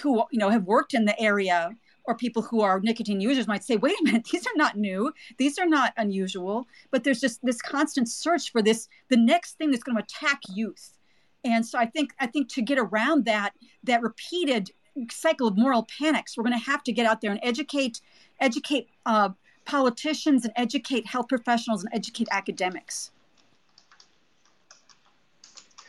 [0.00, 1.74] who you know have worked in the area
[2.04, 5.12] or people who are nicotine users might say wait a minute these are not new.
[5.38, 6.66] These are not unusual.
[6.90, 10.40] But there's just this constant search for this the next thing that's going to attack
[10.48, 10.98] youth.
[11.44, 13.52] And so i think i think to get around that
[13.82, 14.70] that repeated
[15.10, 18.00] cycle of moral panics we're going to have to get out there and educate
[18.40, 19.30] educate uh,
[19.64, 23.10] politicians and educate health professionals and educate academics.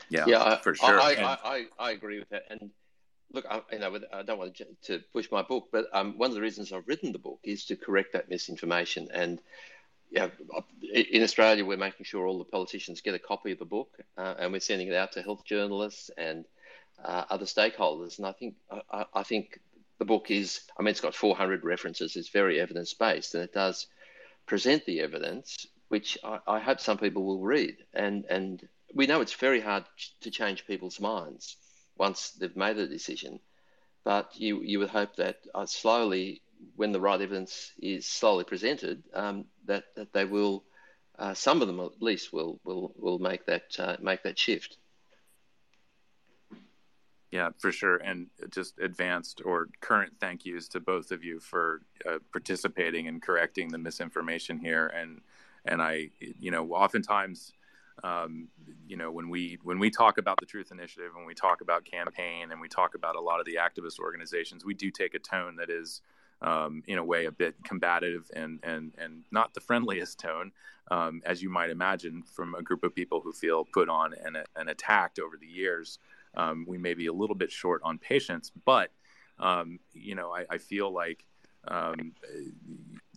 [0.09, 0.99] Yeah yeah for sure.
[0.99, 2.70] I, I, I, I agree with that and
[3.36, 6.36] look, I, you know, I don't want to push my book, but um, one of
[6.36, 9.09] the reasons I've written the book is to correct that misinformation.
[9.13, 9.39] And
[10.09, 10.29] yeah,
[10.81, 14.36] in Australia, we're making sure all the politicians get a copy of the book, uh,
[14.39, 16.45] and we're sending it out to health journalists and
[17.03, 18.17] uh, other stakeholders.
[18.17, 18.55] And I think
[18.89, 19.59] I, I, think
[19.99, 22.15] the book is, I mean, it's got 400 references.
[22.15, 23.88] It's very evidence based, and it does
[24.45, 27.75] present the evidence, which I, I hope some people will read.
[27.93, 29.83] And and we know it's very hard
[30.21, 31.57] to change people's minds
[31.97, 33.39] once they've made a decision.
[34.03, 36.41] But you, you would hope that uh, slowly,
[36.75, 40.63] when the right evidence is slowly presented, um, that, that they will,
[41.17, 44.77] uh, some of them at least, will, will, will make, that, uh, make that shift.
[47.31, 47.97] Yeah, for sure.
[47.97, 53.21] And just advanced or current thank yous to both of you for uh, participating and
[53.21, 54.87] correcting the misinformation here.
[54.87, 55.21] And,
[55.65, 57.53] and I, you know, oftentimes,
[58.03, 58.49] um,
[58.87, 61.85] you know when we when we talk about the truth initiative and we talk about
[61.85, 65.19] campaign and we talk about a lot of the activist organizations we do take a
[65.19, 66.01] tone that is
[66.41, 70.51] um, in a way a bit combative and and and not the friendliest tone
[70.91, 74.37] um, as you might imagine from a group of people who feel put on and,
[74.55, 75.97] and attacked over the years.
[76.35, 78.91] Um, we may be a little bit short on patience but
[79.39, 81.23] um, you know I, I feel like
[81.67, 82.11] um,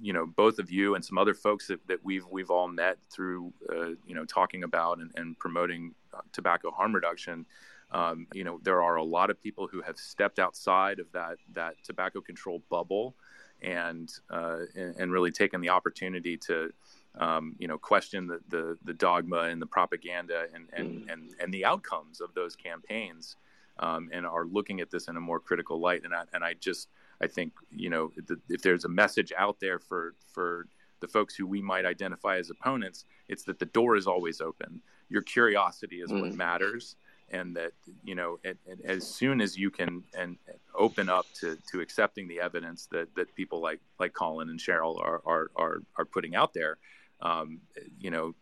[0.01, 2.99] you know, both of you and some other folks that, that we've we've all met
[3.11, 7.47] through, uh, you know, talking about and, and promoting uh, tobacco harm reduction.
[7.91, 11.39] Um, you know, there are a lot of people who have stepped outside of that
[11.55, 13.15] that tobacco control bubble,
[13.63, 16.71] and uh, and, and, really taken the opportunity to,
[17.19, 21.13] um, you know, question the, the, the dogma and the propaganda and and, mm.
[21.13, 23.37] and and the outcomes of those campaigns,
[23.79, 26.05] um, and are looking at this in a more critical light.
[26.05, 26.89] And I and I just
[27.21, 28.13] I think you know
[28.49, 30.67] if there's a message out there for for
[31.01, 34.81] the folks who we might identify as opponents, it's that the door is always open.
[35.09, 36.21] Your curiosity is mm.
[36.21, 36.97] what matters,
[37.31, 37.73] and that
[38.05, 40.37] you know and, and as soon as you can and,
[40.75, 45.01] open up to to accepting the evidence that that people like like Colin and Cheryl
[45.01, 46.79] are are are, are putting out there,
[47.21, 47.61] um,
[47.99, 48.35] you know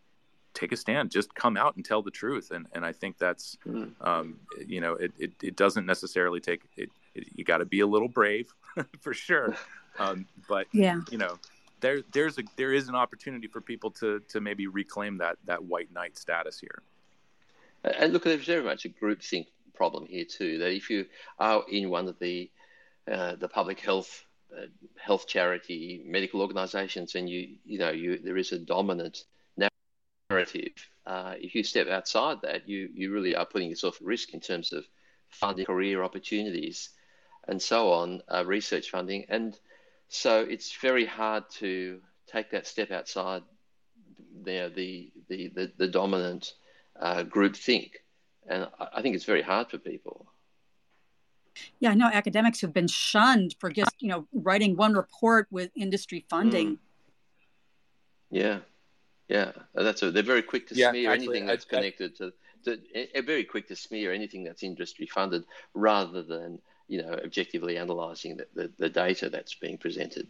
[0.57, 3.59] take a stand just come out and tell the truth and and i think that's
[3.67, 3.93] mm.
[4.01, 6.89] um, you know it, it, it doesn't necessarily take it
[7.35, 8.53] you got to be a little brave
[9.01, 9.57] for sure.
[9.99, 11.39] Um, but yeah, you know,
[11.81, 15.65] there there's a there is an opportunity for people to to maybe reclaim that that
[15.65, 16.83] white knight status here.
[17.85, 20.59] And look, there's very much a groupthink problem here too.
[20.59, 21.07] That if you
[21.39, 22.51] are in one of the
[23.11, 24.25] uh, the public health
[24.57, 29.25] uh, health charity medical organisations, and you you know you there is a dominant
[30.31, 30.73] narrative.
[31.07, 34.41] Uh, if you step outside that, you you really are putting yourself at risk in
[34.41, 34.85] terms of
[35.29, 36.91] funding career opportunities
[37.47, 39.25] and so on, uh, research funding.
[39.29, 39.59] And
[40.09, 43.43] so it's very hard to take that step outside
[44.43, 46.55] the, the, the, the, the dominant
[47.01, 48.03] uh, group think.
[48.49, 50.27] And I think it's very hard for people.
[51.81, 55.71] Yeah, I know academics have been shunned for just, you know, writing one report with
[55.75, 56.73] industry funding.
[56.73, 56.79] Mm.
[58.31, 58.59] Yeah,
[59.29, 62.25] yeah, that's a, they're very quick to yeah, smear actually, anything that's I, connected I,
[62.65, 63.09] to, to.
[63.15, 65.45] They're very quick to smear anything that's industry funded,
[65.75, 70.27] rather than you know, objectively analysing the, the, the, data that's being presented.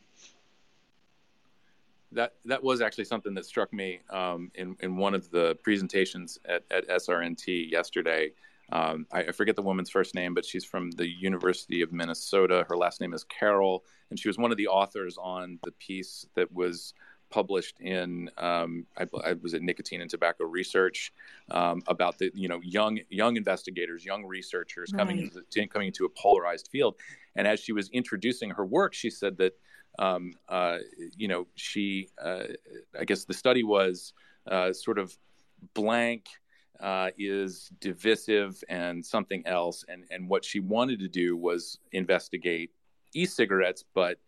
[2.13, 6.39] That that was actually something that struck me um, in in one of the presentations
[6.47, 8.33] at, at SRNT yesterday.
[8.73, 12.67] Um, I, I, forget the woman's first name, but she's from the University of Minnesota.
[12.69, 16.27] Her last name is Carroll, and she was one of the authors on the piece
[16.35, 16.93] that was
[17.31, 21.13] published in um, I, I, was at Nicotine and Tobacco Research
[21.51, 24.99] um, about the you know young young investigators, young researchers right.
[24.99, 26.97] coming into, coming into a polarized field.
[27.35, 29.55] And as she was introducing her work, she said that
[29.99, 30.79] um, uh,
[31.17, 32.45] you know she uh,
[32.99, 34.13] I guess the study was
[34.51, 35.17] uh, sort of
[35.75, 36.27] blank.
[36.79, 42.71] Uh, is divisive and something else, and and what she wanted to do was investigate
[43.15, 44.19] e-cigarettes, but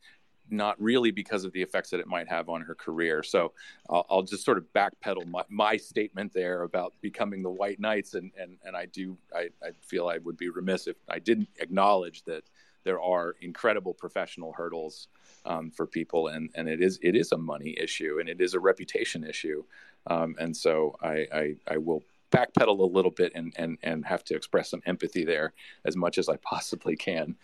[0.51, 3.23] not really because of the effects that it might have on her career.
[3.23, 3.53] So
[3.89, 8.15] I'll, I'll just sort of backpedal my, my, statement there about becoming the White Knights,
[8.15, 11.49] and and and I do I, I feel I would be remiss if I didn't
[11.61, 12.45] acknowledge that
[12.85, 15.09] there are incredible professional hurdles
[15.45, 18.55] um, for people, and and it is it is a money issue and it is
[18.55, 19.63] a reputation issue,
[20.07, 24.25] um, and so I, I I will backpedal a little bit and and and have
[24.25, 25.53] to express some empathy there
[25.85, 27.37] as much as I possibly can.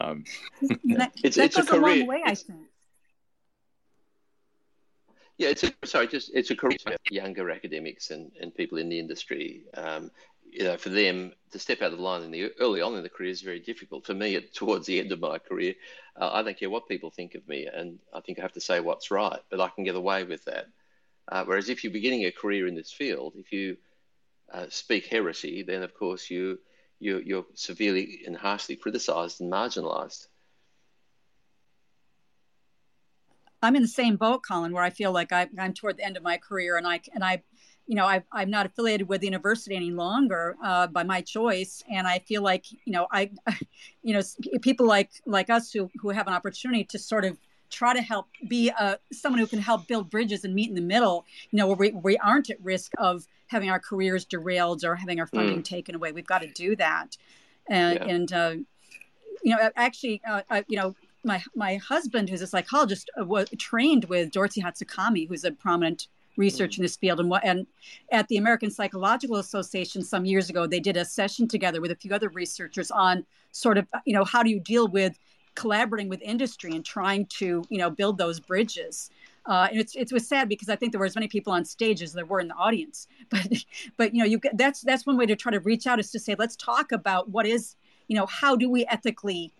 [0.00, 0.24] Um,
[0.62, 1.80] that, it's, that it's goes a, career.
[1.80, 2.60] a long way, I think.
[5.38, 8.88] Yeah, it's a, sorry, just it's a career for younger academics and, and people in
[8.88, 9.64] the industry.
[9.74, 10.10] Um,
[10.52, 13.02] you know, for them to step out of the line in the early on in
[13.02, 14.04] the career is very difficult.
[14.04, 15.74] For me, towards the end of my career,
[16.20, 18.60] uh, I don't care what people think of me, and I think I have to
[18.60, 20.66] say what's right, but I can get away with that.
[21.28, 23.78] Uh, whereas if you're beginning a career in this field, if you
[24.52, 26.58] uh, speak heresy, then of course you,
[27.02, 30.28] you you're severely and harshly criticised and marginalised.
[33.60, 36.16] I'm in the same boat, Colin, where I feel like I, am toward the end
[36.16, 37.42] of my career, and I and I,
[37.86, 41.82] you know, I, am not affiliated with the university any longer uh, by my choice,
[41.90, 43.30] and I feel like you know, I,
[44.02, 44.22] you know,
[44.60, 47.36] people like like us who who have an opportunity to sort of
[47.72, 50.80] try to help be uh, someone who can help build bridges and meet in the
[50.80, 54.94] middle, you know, where we, we aren't at risk of having our careers derailed or
[54.94, 55.64] having our funding mm.
[55.64, 56.12] taken away.
[56.12, 57.16] We've got to do that,
[57.68, 58.14] and yeah.
[58.14, 58.54] and uh,
[59.42, 60.94] you know, actually, uh, I, you know,
[61.24, 66.08] my my husband, who's a psychologist, uh, was trained with Dorothy Hatsukami, who's a prominent
[66.36, 67.20] research in this field.
[67.20, 67.66] And what and
[68.10, 71.96] at the American Psychological Association some years ago, they did a session together with a
[71.96, 75.18] few other researchers on sort of you know how do you deal with
[75.54, 79.10] collaborating with industry and trying to you know build those bridges.
[79.44, 81.64] Uh, and it's it was sad because I think there were as many people on
[81.64, 83.08] stage as there were in the audience.
[83.30, 83.64] But
[83.96, 86.18] but you know you that's that's one way to try to reach out is to
[86.18, 87.76] say let's talk about what is
[88.08, 89.52] you know how do we ethically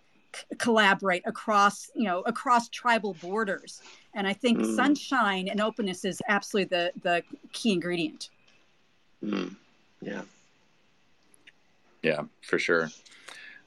[0.59, 3.83] collaborate across you know across tribal borders
[4.15, 4.77] and i think mm.
[4.77, 7.23] sunshine and openness is absolutely the the
[7.53, 8.31] key ingredient
[9.23, 9.55] mm.
[10.01, 10.23] yeah
[12.03, 12.89] yeah for sure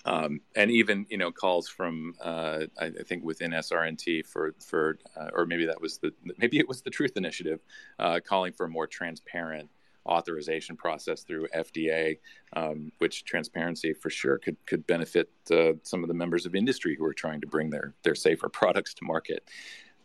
[0.05, 4.99] um, and even you know calls from uh, I, I, think within SRNT for for
[5.17, 7.59] uh, or maybe that was the maybe it was the Truth Initiative
[7.99, 9.69] uh, calling for a more transparent
[10.07, 12.19] authorization process through FDA,
[12.55, 16.95] um, which transparency for sure could could benefit uh, some of the members of industry
[16.95, 19.49] who are trying to bring their their safer products to market.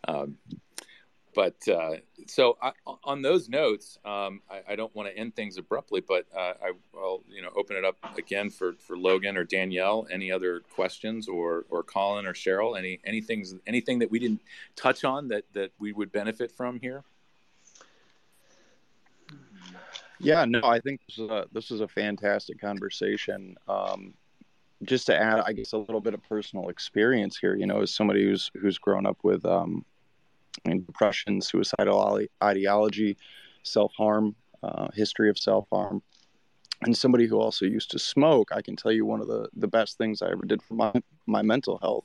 [0.09, 0.39] Um,
[1.35, 2.73] but uh, so I,
[3.05, 6.73] on those notes, um, I, I, don't want to end things abruptly, but uh, I
[6.93, 10.07] will you know open it up again for, for Logan or Danielle.
[10.11, 12.79] Any other questions, or or Colin or Cheryl?
[12.79, 14.41] Any anything anything that we didn't
[14.77, 17.05] touch on that that we would benefit from here?
[20.19, 23.57] Yeah, no, I think this is a, this is a fantastic conversation.
[23.69, 24.13] Um,
[24.83, 27.55] just to add, I guess, a little bit of personal experience here.
[27.55, 29.85] You know, as somebody who's who's grown up with um,
[30.65, 33.17] depression, suicidal ideology,
[33.63, 36.03] self harm, uh, history of self harm,
[36.83, 39.69] and somebody who also used to smoke, I can tell you one of the the
[39.69, 40.93] best things I ever did for my
[41.27, 42.05] my mental health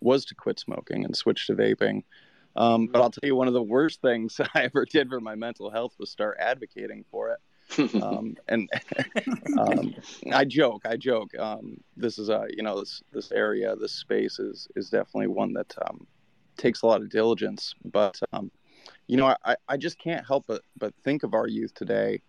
[0.00, 2.02] was to quit smoking and switch to vaping.
[2.54, 5.34] Um, but I'll tell you, one of the worst things I ever did for my
[5.34, 7.38] mental health was start advocating for it.
[8.02, 8.68] um, and
[9.58, 9.94] um,
[10.30, 11.30] I joke, I joke.
[11.38, 15.54] Um, this is a, you know, this this area, this space is is definitely one
[15.54, 16.06] that um,
[16.56, 17.74] takes a lot of diligence.
[17.84, 18.50] But um,
[19.06, 22.20] you know, I, I just can't help but but think of our youth today,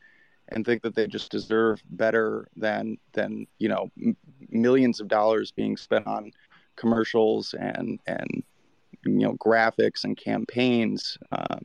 [0.49, 4.17] and think that they just deserve better than than you know m-
[4.49, 6.31] millions of dollars being spent on
[6.75, 8.43] commercials and and
[9.05, 11.61] you know graphics and campaigns um,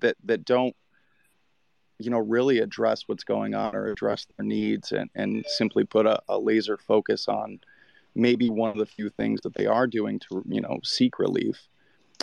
[0.00, 0.74] that that don't
[1.98, 6.06] you know really address what's going on or address their needs and, and simply put
[6.06, 7.58] a, a laser focus on
[8.14, 11.68] maybe one of the few things that they are doing to you know seek relief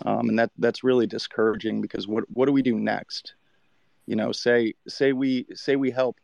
[0.05, 3.33] um, and that that's really discouraging because what what do we do next?
[4.05, 6.17] You know say say we say we help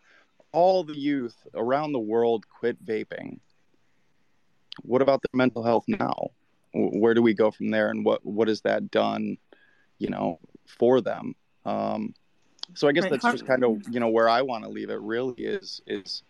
[0.52, 3.40] all the youth around the world quit vaping.
[4.82, 6.32] What about their mental health now?
[6.74, 7.90] Where do we go from there?
[7.90, 9.38] And what what has that done
[9.98, 11.36] you know for them?
[11.66, 12.14] Um,
[12.74, 13.12] so i guess right.
[13.12, 16.24] that's just kind of you know where i want to leave it really is is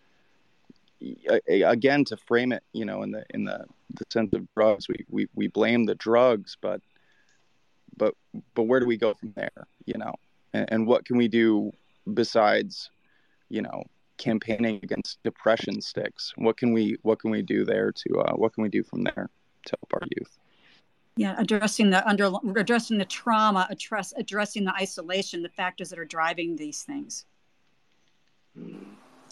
[1.48, 3.64] again to frame it you know in the in the,
[3.94, 6.80] the sense of drugs we, we we blame the drugs but
[8.32, 10.14] but but where do we go from there you know?
[10.52, 11.72] And, and what can we do
[12.14, 12.90] besides
[13.48, 13.84] you know
[14.18, 16.32] campaigning against depression sticks?
[16.36, 19.04] What can we what can we do there to uh, what can we do from
[19.04, 19.28] there
[19.66, 20.38] to help our youth?
[21.16, 26.04] Yeah addressing the under addressing the trauma address, addressing the isolation the factors that are
[26.04, 27.24] driving these things.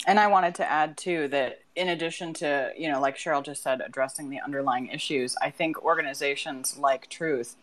[0.06, 3.62] And i wanted to add too that in addition to you know like cheryl just
[3.62, 7.56] said addressing the underlying issues i think organizations like truth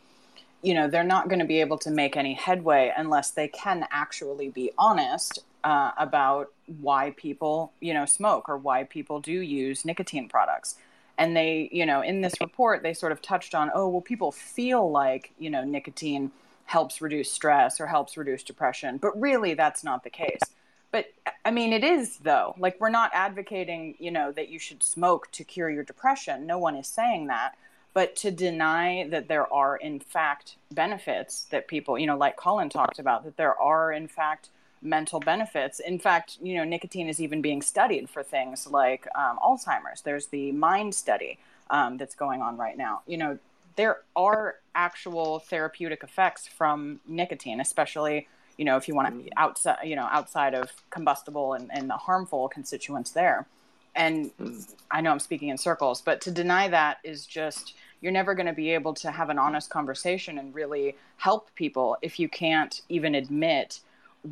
[0.66, 3.88] you know they're not going to be able to make any headway unless they can
[3.92, 6.52] actually be honest uh, about
[6.82, 10.76] why people you know smoke or why people do use nicotine products
[11.18, 14.32] and they you know in this report they sort of touched on oh well people
[14.32, 16.32] feel like you know nicotine
[16.66, 20.42] helps reduce stress or helps reduce depression but really that's not the case
[20.92, 21.08] But
[21.44, 22.56] I mean, it is though.
[22.58, 26.48] Like we're not advocating, you know, that you should smoke to cure your depression.
[26.48, 27.56] No one is saying that.
[27.96, 32.70] But to deny that there are in fact benefits that people, you know, like Colin
[32.70, 34.50] talked about, that there are in fact
[34.84, 35.80] mental benefits.
[35.80, 40.02] In fact, you know, nicotine is even being studied for things like um, Alzheimer's.
[40.02, 41.40] There's the mind study
[41.72, 43.02] um, that's going on right now.
[43.08, 43.40] You know,
[43.76, 48.28] there are actual therapeutic effects from nicotine, especially
[48.58, 49.30] you know if you want to mm.
[49.38, 53.46] outside you know outside of combustible and, and the harmful constituents there
[53.96, 54.74] and mm.
[54.92, 57.74] i know i'm speaking in circles but to deny that is just
[58.06, 61.98] you're never going to be able to have an honest conversation and really help people
[62.04, 63.80] if you can't even admit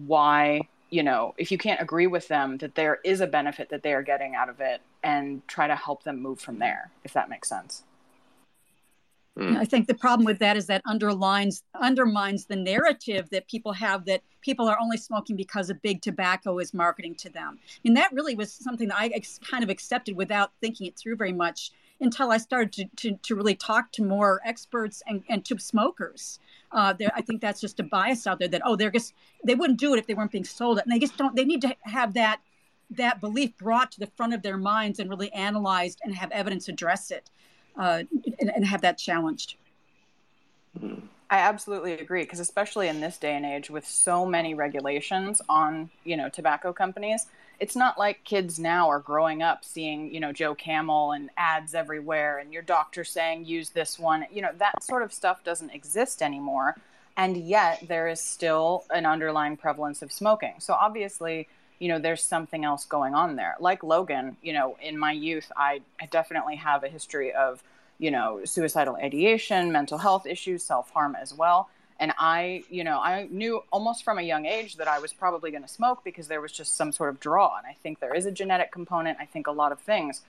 [0.06, 0.62] why
[0.92, 3.92] you know if you can't agree with them that there is a benefit that they
[3.92, 7.32] are getting out of it and try to help them move from there if that
[7.32, 7.82] makes sense
[9.38, 9.58] Mm.
[9.58, 14.06] I think the problem with that is that underlines undermines the narrative that people have
[14.06, 17.58] that people are only smoking because of big tobacco is marketing to them.
[17.84, 21.16] And that really was something that I ex- kind of accepted without thinking it through
[21.16, 21.72] very much
[22.04, 26.40] until I started to, to, to really talk to more experts and, and to smokers.
[26.72, 29.80] Uh, I think that's just a bias out there that oh they're just they wouldn't
[29.80, 31.36] do it if they weren't being sold it, and they just don't.
[31.36, 32.42] They need to have that
[32.92, 36.68] that belief brought to the front of their minds and really analyzed and have evidence
[36.68, 37.30] address it
[37.78, 38.04] uh,
[38.40, 39.56] and, and, have that challenged.
[41.30, 45.90] I absolutely agree because especially in this day and age with so many regulations on,
[46.04, 47.28] you know, tobacco companies,
[47.60, 51.74] it's not like kids now are growing up seeing, you know, Joe Camel and ads
[51.74, 54.26] everywhere and your doctor saying use this one.
[54.32, 56.76] You know, that sort of stuff doesn't exist anymore.
[57.16, 60.56] And yet there is still an underlying prevalence of smoking.
[60.60, 61.48] So obviously,
[61.80, 63.56] you know, there's something else going on there.
[63.60, 67.62] Like Logan, you know, in my youth, I, I definitely have a history of,
[68.00, 71.70] you know, suicidal ideation, mental health issues, self harm as well.
[72.00, 75.52] And I, you know, I knew almost from a young age that I was probably
[75.52, 77.58] going to smoke because there was just some sort of draw.
[77.58, 79.18] And I think there is a genetic component.
[79.20, 80.22] I think a lot of things.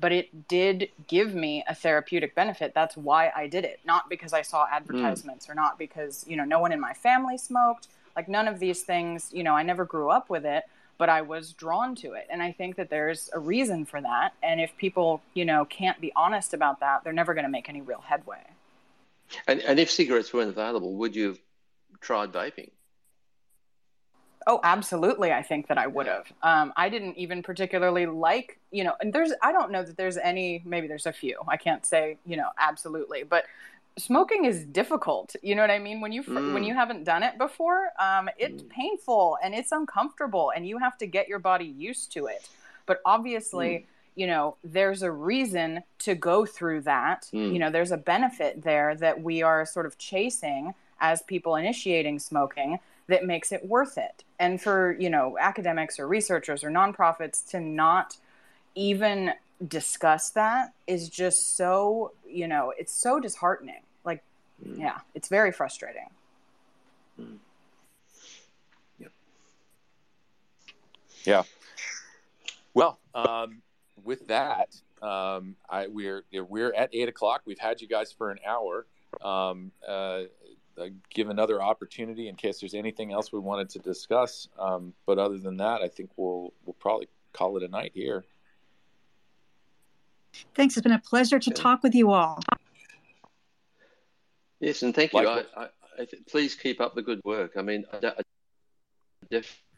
[0.00, 2.72] But it did give me a therapeutic benefit.
[2.72, 3.80] That's why I did it.
[3.84, 5.50] Not because I saw advertisements mm.
[5.50, 7.88] or not because, you know, no one in my family smoked.
[8.14, 10.64] Like none of these things, you know, I never grew up with it
[10.98, 12.26] but I was drawn to it.
[12.28, 14.34] And I think that there's a reason for that.
[14.42, 17.68] And if people, you know, can't be honest about that, they're never going to make
[17.68, 18.42] any real headway.
[19.46, 21.38] And, and if cigarettes weren't available, would you have
[22.00, 22.70] tried vaping?
[24.46, 25.30] Oh, absolutely.
[25.30, 26.24] I think that I would have.
[26.42, 30.16] Um, I didn't even particularly like, you know, and there's, I don't know that there's
[30.16, 31.38] any, maybe there's a few.
[31.46, 33.44] I can't say, you know, absolutely, but
[33.98, 36.54] smoking is difficult you know what i mean when you mm.
[36.54, 38.68] when you haven't done it before um, it's mm.
[38.68, 42.48] painful and it's uncomfortable and you have to get your body used to it
[42.86, 43.84] but obviously mm.
[44.18, 47.52] You know there's a reason to go through that mm.
[47.52, 52.18] you know there's a benefit there that we are sort of chasing as people initiating
[52.18, 57.46] smoking that makes it worth it and for you know academics or researchers or nonprofits
[57.48, 58.16] to not
[58.74, 59.32] even
[59.66, 63.82] discuss that is just so you know it's so disheartening
[64.64, 64.78] Mm.
[64.78, 66.08] Yeah, it's very frustrating.
[67.20, 67.36] Mm.
[68.98, 69.12] Yep.
[71.24, 71.42] Yeah.
[72.74, 73.62] Well, um,
[74.04, 77.42] with that, um, I, we're we're at eight o'clock.
[77.44, 78.86] We've had you guys for an hour.
[79.22, 80.24] Um, uh,
[80.78, 84.48] uh, give another opportunity in case there's anything else we wanted to discuss.
[84.58, 88.24] Um, but other than that, I think we'll we'll probably call it a night here.
[90.54, 90.76] Thanks.
[90.76, 92.40] It's been a pleasure to talk with you all.
[94.60, 95.20] Yes, and thank you.
[95.20, 95.68] I, I,
[95.98, 97.52] I, please keep up the good work.
[97.56, 97.84] I mean,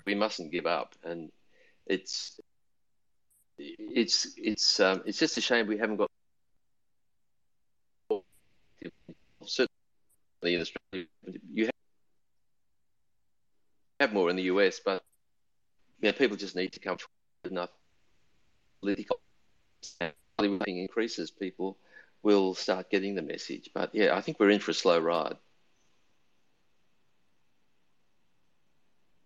[0.07, 1.31] we mustn't give up, and
[1.87, 2.41] it's
[3.61, 6.11] it's it's um, it's just a shame we haven't got
[9.45, 11.07] certainly in Australia.
[11.53, 11.71] You
[14.01, 15.03] have more in the US, but
[16.01, 17.71] you know, people just need to come forward enough
[18.81, 19.21] political
[20.67, 21.77] increases people
[22.23, 23.71] will start getting the message.
[23.75, 25.37] But yeah, I think we're in for a slow ride.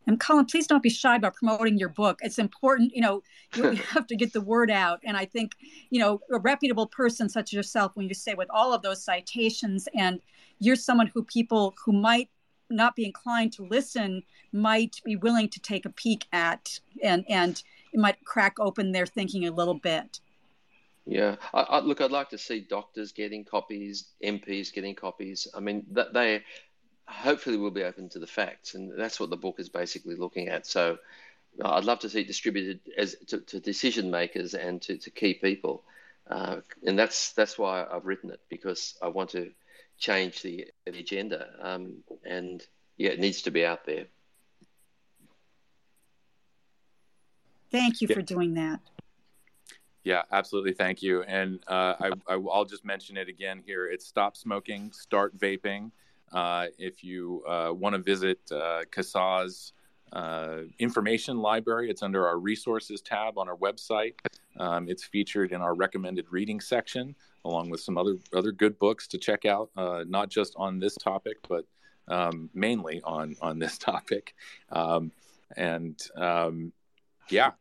[0.06, 2.18] And Colin, please don't be shy about promoting your book.
[2.22, 3.22] It's important, you know,
[3.54, 5.00] you have to get the word out.
[5.04, 5.52] And I think,
[5.90, 9.02] you know, a reputable person such as yourself, when you say with all of those
[9.02, 10.20] citations, and
[10.58, 12.28] you're someone who people who might
[12.70, 17.62] not be inclined to listen might be willing to take a peek at and and
[17.92, 20.20] it might crack open their thinking a little bit.
[21.06, 25.46] Yeah, I, I, look, I'd like to see doctors getting copies, MPs getting copies.
[25.54, 26.42] I mean, that they
[27.06, 30.48] hopefully we'll be open to the facts, and that's what the book is basically looking
[30.48, 30.66] at.
[30.66, 30.98] So,
[31.64, 35.34] I'd love to see it distributed as to, to decision makers and to, to key
[35.34, 35.84] people,
[36.28, 39.50] uh, and that's that's why I've written it because I want to
[39.98, 42.64] change the, the agenda, um, and
[42.96, 44.06] yeah, it needs to be out there.
[47.70, 48.14] Thank you Yeah.
[48.14, 48.80] for doing that.
[50.04, 50.74] Yeah, absolutely.
[50.74, 51.22] Thank you.
[51.22, 53.86] And uh, I, I, will just mention it again here.
[53.86, 55.90] It's Stop Smoking, Start Vaping.
[56.32, 59.72] Uh, if you uh, want to visit uh, CASAA's
[60.12, 64.14] uh, information library, it's under our resources tab on our website.
[64.58, 67.14] Um, it's featured in our recommended reading section,
[67.44, 70.94] along with some other other good books to check out, uh, not just on this
[70.94, 71.66] topic, but
[72.08, 74.34] um, mainly on on this topic.
[74.70, 75.12] Um,
[75.56, 76.72] and um,
[77.30, 77.52] yeah,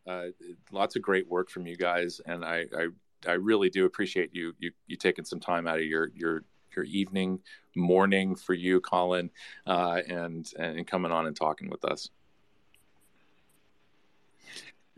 [0.72, 2.88] lots of great work from you guys, and I, I,
[3.28, 6.43] I really do appreciate you, you you taking some time out of your your
[6.76, 7.40] your evening,
[7.76, 9.30] morning for you, Colin,
[9.68, 12.10] uh, and and coming on and talking with us.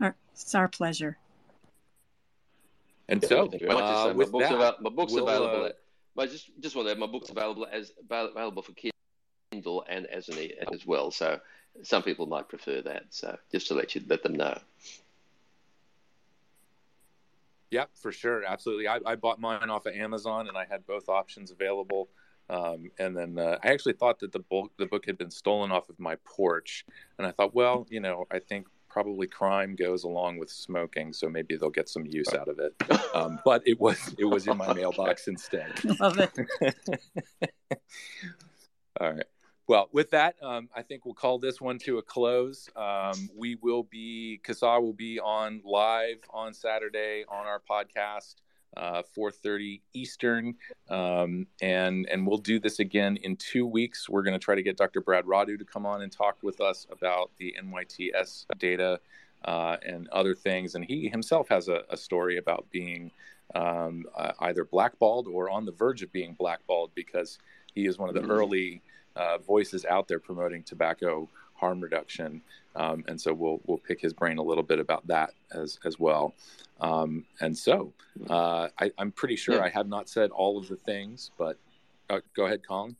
[0.00, 1.18] Our- It's our pleasure.
[3.08, 3.82] And so, Thank you very much.
[3.84, 5.64] uh, So my book's, that, avail- my book's we'll, available.
[5.64, 5.78] uh, At,
[6.18, 8.72] I just just want to add, my book's available as available for
[9.52, 11.10] Kindle and as an e as well.
[11.10, 11.38] So
[11.82, 13.04] some people might prefer that.
[13.10, 14.58] So just to let you let them know.
[17.70, 18.88] Yeah, for sure, absolutely.
[18.88, 22.08] I, I bought mine off of Amazon, and I had both options available.
[22.48, 25.72] Um, and then uh, I actually thought that the book the book had been stolen
[25.72, 26.84] off of my porch,
[27.18, 31.28] and I thought, well, you know, I think probably crime goes along with smoking, so
[31.28, 32.74] maybe they'll get some use out of it.
[33.14, 35.72] Um, but it was it was in my mailbox instead.
[36.00, 36.30] Love it.
[39.00, 39.24] All right.
[39.68, 42.68] Well, with that, um, I think we'll call this one to a close.
[42.76, 48.36] Um, we will be, CASAA will be on live on Saturday on our podcast,
[48.76, 50.54] uh, 4.30 Eastern.
[50.88, 54.08] Um, and, and we'll do this again in two weeks.
[54.08, 55.00] We're going to try to get Dr.
[55.00, 59.00] Brad Rodu to come on and talk with us about the NYTS data
[59.44, 60.76] uh, and other things.
[60.76, 63.10] And he himself has a, a story about being
[63.56, 67.40] um, uh, either blackballed or on the verge of being blackballed because
[67.74, 68.80] he is one of the early
[69.16, 72.42] uh, voices out there promoting tobacco harm reduction,
[72.76, 75.98] um, and so we'll we'll pick his brain a little bit about that as as
[75.98, 76.34] well.
[76.80, 77.92] Um, and so
[78.28, 79.62] uh, I, I'm pretty sure Yeah.
[79.64, 81.58] I have not said all of the things, but
[82.10, 82.94] uh, go ahead, Colin.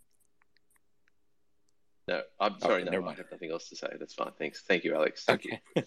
[2.08, 2.84] No, I'm Okay, sorry.
[2.84, 3.88] never no, I have nothing else to say.
[3.98, 4.30] That's fine.
[4.38, 4.62] Thanks.
[4.62, 5.24] Thank you, Alex.
[5.24, 5.56] Thank you.
[5.76, 5.86] Okay.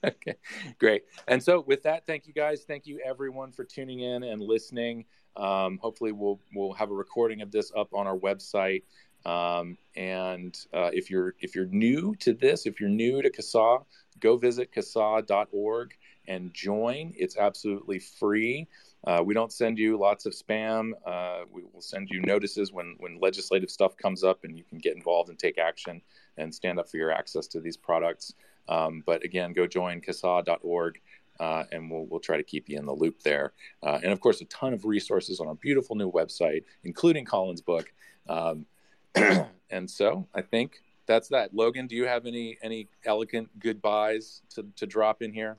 [0.04, 0.34] okay.
[0.78, 1.02] Great.
[1.28, 2.64] And so with that, thank you guys.
[2.66, 5.04] Thank you everyone for tuning in and listening.
[5.36, 8.84] Um, hopefully we'll we'll have a recording of this up on our website.
[9.24, 13.84] Um, and uh, if you're if you're new to this, if you're new to CASAA,
[14.20, 15.94] go visit CASAA.org
[16.26, 17.12] and join.
[17.16, 18.68] It's absolutely free.
[19.06, 20.92] Uh, we don't send you lots of spam.
[21.06, 24.78] Uh, we will send you notices when when legislative stuff comes up, and you can
[24.78, 26.00] get involved and take action
[26.36, 28.34] and stand up for your access to these products.
[28.68, 31.00] Um, but again, go join CASAA.org.
[31.40, 33.52] Uh, and we'll, we'll try to keep you in the loop there.
[33.82, 37.60] Uh, and of course, a ton of resources on our beautiful new website, including Colin's
[37.60, 37.92] book.
[38.28, 38.66] Um,
[39.70, 41.54] and so I think that's that.
[41.54, 45.58] Logan, do you have any any elegant goodbyes to, to drop in here?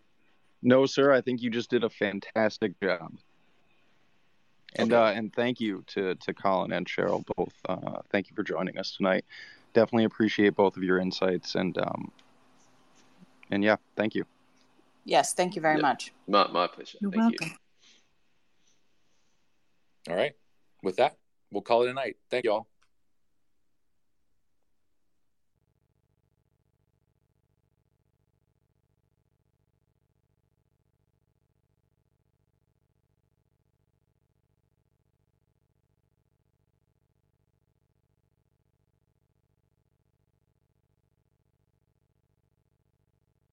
[0.61, 1.11] No, sir.
[1.11, 3.13] I think you just did a fantastic job.
[4.77, 5.01] And Okay.
[5.01, 7.53] uh, and thank you to to Colin and Cheryl both.
[7.67, 9.23] Uh, thank you for joining us tonight.
[9.73, 12.11] Definitely appreciate both of your insights and um,
[13.51, 14.25] and yeah, thank you.
[15.05, 15.81] Yes, thank you very Yeah.
[15.83, 16.11] much.
[16.27, 16.97] My, my pleasure.
[16.99, 17.57] You're Thank welcome.
[20.07, 20.13] you.
[20.13, 20.33] All right.
[20.81, 21.17] With that,
[21.51, 22.17] we'll call it a night.
[22.31, 22.67] Thank you all.